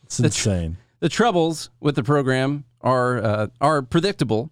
[0.04, 0.78] It's insane.
[1.00, 4.52] The troubles with the program are uh, are predictable.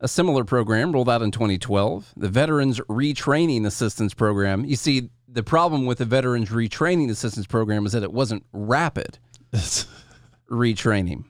[0.00, 4.64] A similar program rolled out in 2012, the Veterans Retraining Assistance Program.
[4.64, 9.18] You see, the problem with the Veterans Retraining Assistance Program is that it wasn't rapid
[10.50, 11.24] retraining.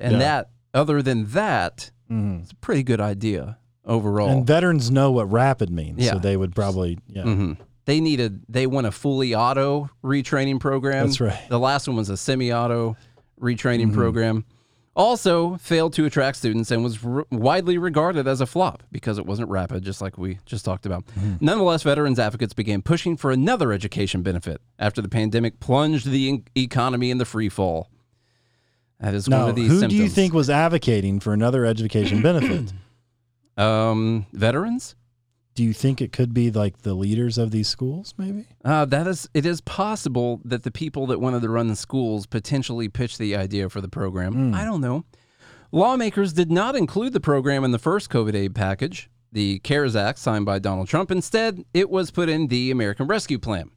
[0.00, 0.18] And Yeah.
[0.18, 4.28] that, other than that, it's a pretty good idea overall.
[4.30, 6.12] and veterans know what rapid means, Yeah.
[6.12, 7.22] so they would probably yeah.
[7.24, 7.52] hmm
[7.84, 11.06] They needed they want a fully auto retraining program.
[11.06, 11.32] That's right.
[11.32, 11.48] Mm-hmm.
[11.48, 12.96] The last one was a semi-auto
[13.40, 14.44] retraining program.
[14.98, 19.24] Also failed to attract students and was r- widely regarded as a flop because it
[19.24, 21.06] wasn't rapid, just like we just talked about.
[21.06, 21.36] Mm-hmm.
[21.40, 26.44] Nonetheless, veterans advocates began pushing for another education benefit after the pandemic plunged the en-
[26.56, 27.88] economy in the free fall.
[28.98, 29.92] That is one of these who symptoms.
[29.92, 32.72] do you think was advocating for another education benefit?
[33.56, 34.94] Um, veterans.
[35.58, 38.46] Do you think it could be like the leaders of these schools, maybe?
[38.64, 42.26] Uh, that is, it is possible that the people that wanted to run the schools
[42.26, 44.54] potentially pitched the idea for the program.
[44.54, 45.04] I don't know.
[45.72, 50.20] Lawmakers did not include the program in the first COVID aid package, the CARES Act
[50.20, 51.10] signed by Donald Trump.
[51.10, 53.72] Instead, it was put in the American Rescue Plan.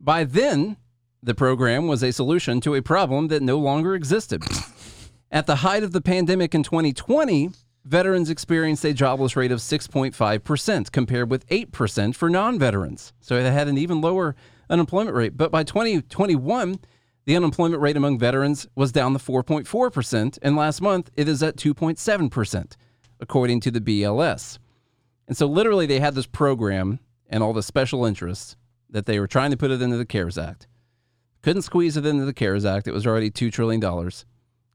[0.00, 0.78] By then,
[1.22, 4.42] the program was a solution to a problem that no longer existed.
[5.30, 7.50] At the height of the pandemic in 2020,
[7.84, 13.12] veterans experienced a jobless rate of 6.5%, compared with 8% for non veterans.
[13.20, 14.36] So they had an even lower
[14.68, 15.36] unemployment rate.
[15.36, 16.78] But by 2021,
[17.24, 21.56] the unemployment rate among veterans was down to 4.4%, and last month it is at
[21.56, 22.76] 2.7%.
[23.20, 24.58] according to the BLS.
[25.28, 28.56] And so, literally, they had this program and all the special interests
[28.88, 30.66] that they were trying to put it into the CARES Act.
[31.42, 32.88] Couldn't squeeze it into the CARES Act.
[32.88, 33.80] It was already $2 trillion.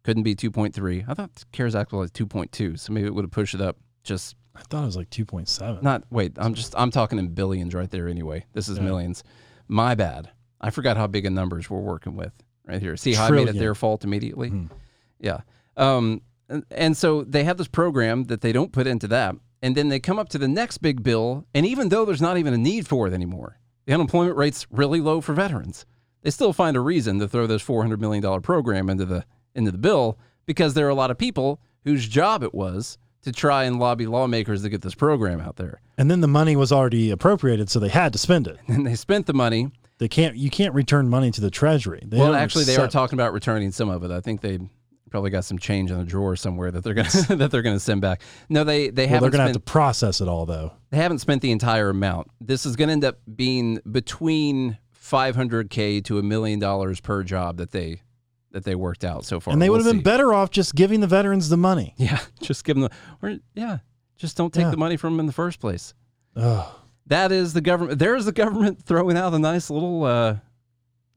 [0.05, 1.03] Couldn't be 2.3.
[1.09, 4.35] I thought CARES Act was 2.2, so maybe it would have pushed it up just
[4.55, 5.81] I thought it was like 2.7.
[5.81, 8.45] not wait, I'm just I'm talking in billions right there anyway.
[8.53, 8.83] This is Yeah.
[8.83, 9.23] millions.
[9.67, 10.29] My bad.
[10.61, 12.31] I forgot how big a numbers we're working with
[12.67, 12.95] right here.
[12.97, 14.51] See how I made it their fault immediately?
[14.51, 14.69] Mhm.
[15.19, 15.39] Yeah.
[15.75, 19.35] Um and, and so they have this program that they don't put into that.
[19.63, 22.37] And then they come up to the next big bill, and even though there's not
[22.37, 25.87] even a need for it anymore, the unemployment rate's really low for veterans.
[26.21, 29.25] They still find a reason to throw this four hundred million dollar program into the
[29.55, 33.31] into the bill because there are a lot of people whose job it was to
[33.31, 35.81] try and lobby lawmakers to get this program out there.
[35.97, 38.57] And then the money was already appropriated, so they had to spend it.
[38.67, 39.71] And they spent the money.
[39.97, 40.35] They can't.
[40.35, 42.03] You can't return money to the treasury.
[42.05, 44.11] They well, actually, they are talking about returning some of it.
[44.11, 44.59] I think they
[45.09, 48.01] probably got some change in a drawer somewhere that they're gonna that they're gonna send
[48.01, 48.21] back.
[48.49, 50.73] No, they they Well, haven't they're going to have to process it all, though.
[50.89, 52.27] they haven't spent the entire amount.
[52.41, 57.57] This is going to end up being between 500k to a million dollars per job
[57.57, 58.01] that they
[58.55, 59.51] that they worked out so far.
[59.53, 60.03] and they would We'll have been see.
[60.03, 61.93] better off just giving the veterans the money.
[61.99, 62.91] Yeah, just give them the
[63.21, 63.77] or yeah,
[64.17, 64.71] just don't take Yeah.
[64.71, 65.93] the money from them in the first place.
[66.35, 66.65] Ugh.
[67.07, 67.99] That is the government.
[67.99, 70.37] There is the government throwing out a nice little uh,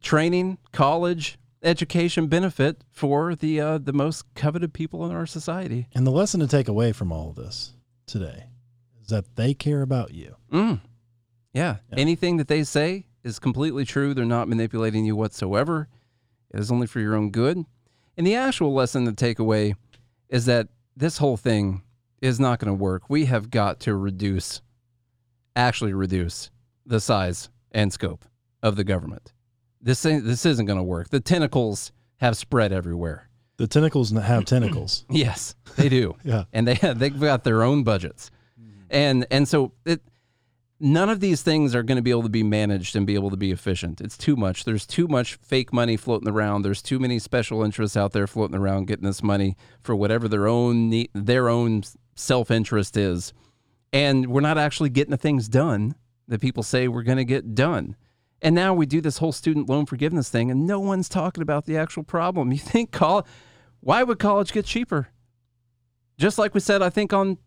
[0.03, 5.89] training, college, education benefit for the uh, the most coveted people in our society.
[5.95, 7.73] And the lesson to take away from all of this
[8.07, 8.45] today
[9.01, 10.37] is that they care about you.
[10.53, 10.81] Mm.
[11.53, 11.77] Yeah.
[11.93, 11.99] Yeah.
[11.99, 14.15] Anything that they say is completely true.
[14.15, 15.89] They're not manipulating you whatsoever.
[16.53, 17.65] It is only for your own good.
[18.17, 19.75] And the actual lesson to take away
[20.29, 21.83] is that this whole thing
[22.21, 23.09] is not going to work.
[23.09, 24.61] We have got to reduce,
[25.55, 26.51] actually reduce
[26.85, 28.25] the size and scope
[28.63, 29.33] of the government.
[29.81, 31.11] This this isn't going to work.
[31.11, 33.29] The tentacles have spread everywhere.
[33.59, 35.05] The tentacles have tentacles.
[35.11, 36.17] Yes, they do.
[36.25, 36.45] Yeah.
[36.53, 38.31] and they they've got their own budgets,
[38.61, 38.81] mm-hmm.
[38.91, 40.03] and and so it
[40.81, 43.31] none of these things are going to be able to be managed and be able
[43.31, 44.01] to be efficient.
[44.01, 44.65] It's too much.
[44.65, 46.63] There's too much fake money floating around.
[46.63, 50.47] There's too many special interests out there floating around getting this money for whatever their
[50.47, 51.83] own their own
[52.15, 53.33] self interest is,
[53.93, 55.95] and we're not actually getting the things done
[56.29, 57.97] that people say we're going to get done.
[58.41, 61.65] And now we do this whole student loan forgiveness thing, and no one's talking about
[61.65, 62.53] the actual problem.
[62.53, 63.27] You think call,
[63.81, 65.09] why would college get cheaper?
[66.19, 67.39] Just like we said, I think on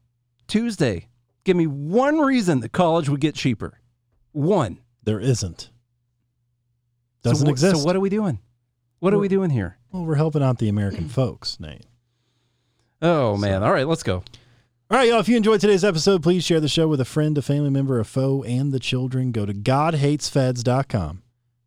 [0.48, 1.08] Tuesday,
[1.44, 3.80] give me one reason that college would get cheaper.
[4.32, 4.80] One.
[5.04, 5.70] There isn't.
[7.24, 7.82] Doesn't wh- exist.
[7.82, 8.40] So what are we doing?
[9.00, 9.78] What are we doing here?
[9.92, 11.86] well, we're helping out the American folks, Nate.
[13.02, 13.64] Oh man!
[13.64, 14.18] All right, let's go.
[14.92, 15.20] All right, y'all.
[15.20, 18.00] If you enjoyed today's episode, please share the show with a friend, a family member,
[18.00, 19.32] a foe, and the children.
[19.32, 21.24] Go to GodHatesFeds.com.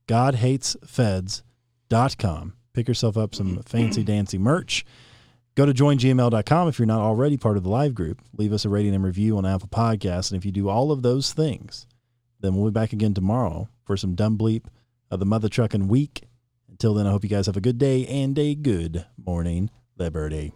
[0.06, 2.52] GodHatesFeds.com.
[2.72, 4.84] Pick yourself up some fancy dancy merch.
[5.56, 8.20] Go to joingml.com if you're not already part of the live group.
[8.36, 10.32] Leave us a rating and review on Apple Podcasts.
[10.32, 11.86] And if you do all of those things,
[12.40, 14.64] then we'll be back again tomorrow for some dumb bleep
[15.12, 16.24] of the mother trucking week.
[16.68, 20.52] Until then, I hope you guys have a good day and a good morning, Liberty.